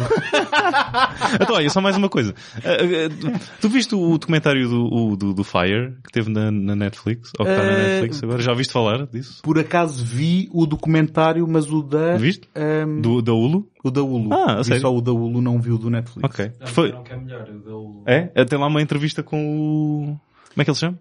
[1.40, 2.34] Então, olha, só mais uma coisa.
[2.56, 7.30] Ah, ah, tu viste o documentário do, do, do Fire que teve na, na Netflix?
[7.38, 8.42] Ou que está na Eh, Netflix agora?
[8.42, 9.42] Já ouviste falar disso?
[9.42, 12.16] Por acaso vi o documentário, mas o da...
[12.16, 12.48] Viste?
[12.54, 13.68] ehm, Do, da Hulu?
[13.84, 14.32] O da Hulu.
[14.32, 14.80] Ah, vi sério?
[14.82, 16.28] só o da Hulu, não vi o do Netflix.
[16.28, 16.50] Ok.
[16.60, 18.02] Não, Foi, disseram que é melhor, o do...
[18.06, 18.32] é?
[18.34, 20.20] Ah, Tem lá uma entrevista com o...
[20.56, 20.98] Como é que ele se chama?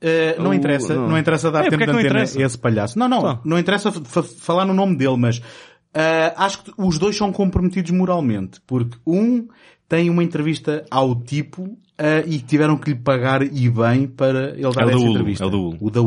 [0.00, 1.08] Eh, não O- interessa, não.
[1.10, 2.98] não, interessa dar É, tempo de antena a esse palhaço.
[2.98, 3.40] Não, não, Tá.
[3.44, 5.42] não interessa fa- falar no nome dele, mas
[5.92, 9.46] eh, acho que os dois são comprometidos moralmente, porque um
[9.88, 14.70] tem uma entrevista ao tipo eh, e tiveram que lhe pagar e bem para ele
[14.72, 15.44] dar É essa Hulu, entrevista.
[15.44, 15.76] é o da Hulu.
[15.80, 16.00] O da.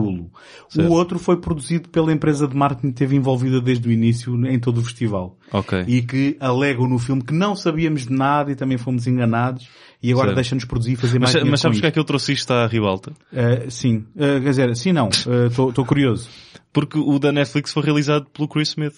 [0.70, 0.90] Certo.
[0.90, 4.60] O outro foi produzido pela empresa de marketing que esteve envolvida desde o início em
[4.60, 5.38] todo o festival.
[5.52, 5.84] Ok.
[5.88, 9.68] E que alegam no filme que não sabíamos de nada e também fomos enganados
[10.02, 12.34] e agora deixa-nos produzir e fazer Mas, mais mas sabes que é que eu trouxe
[12.34, 13.12] isto à ribalta?
[13.34, 14.06] Uh, sim.
[14.16, 15.10] Uh, quer dizer, sim não.
[15.10, 16.30] Estou curioso.
[16.72, 18.94] Porque o da Netflix foi realizado pelo Chris Smith.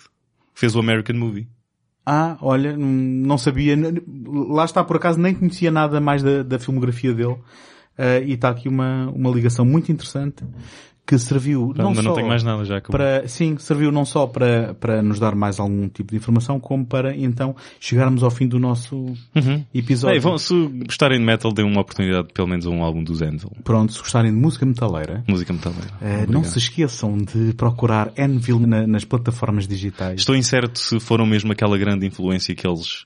[0.54, 1.48] que Fez o American Movie.
[2.06, 3.76] Ah, olha, hum, não sabia.
[4.50, 7.38] Lá está, por acaso, nem conhecia nada mais da, da filmografia dele.
[7.98, 10.44] Uh, e está aqui uma, uma ligação muito interessante
[11.06, 12.80] que serviu não mas só não tenho mais nada já.
[12.80, 16.86] para, sim, serviu não só para, para nos dar mais algum tipo de informação, como
[16.86, 18.96] para então chegarmos ao fim do nosso
[19.36, 19.66] Uhum.
[19.74, 20.16] episódio.
[20.16, 20.54] Ei, vão, se
[20.88, 23.52] gostarem de metal, deem uma oportunidade pelo menos a um álbum dos Anvil.
[23.66, 25.88] Pronto, se gostarem de música metaleira, Música metaleira.
[26.02, 30.22] uh, não se esqueçam de procurar Anvil na- nas plataformas digitais.
[30.22, 33.06] Estou incerto se foram mesmo aquela grande influência que eles,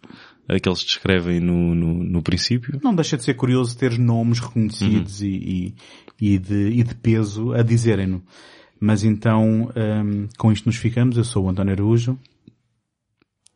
[0.62, 2.80] que eles descrevem no, no, no princípio.
[2.84, 5.74] Não deixa de ser curioso ter nomes reconhecidos e, e,
[6.20, 8.22] e de, e de peso a dizerem-no.
[8.80, 11.18] Mas então, hum, com isto nos ficamos.
[11.18, 12.18] Eu sou o António Araújo.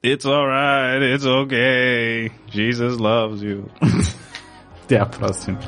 [0.03, 2.31] It's alright, it's okay.
[2.47, 3.69] Jesus loves you.
[4.83, 5.59] Até à próxima.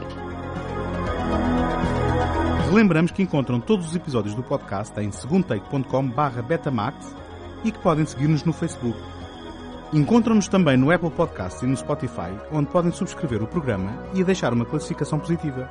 [2.67, 6.11] Relembramos que encontram todos os episódios do podcast em segundotake.com
[6.47, 7.15] betamax
[7.63, 8.97] e que podem seguir-nos no Facebook.
[9.93, 14.51] Encontram-nos também no Apple Podcasts e no Spotify, onde podem subscrever o programa e deixar
[14.51, 15.69] uma classificação positiva.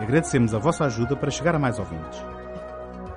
[0.00, 2.24] Agradecemos a vossa ajuda para chegar a mais ouvintes.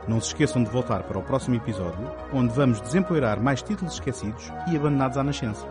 [0.08, 4.52] Não se esqueçam de voltar para o próximo episódio, onde vamos desempoeirar mais títulos esquecidos
[4.70, 5.66] e abandonados à nascença.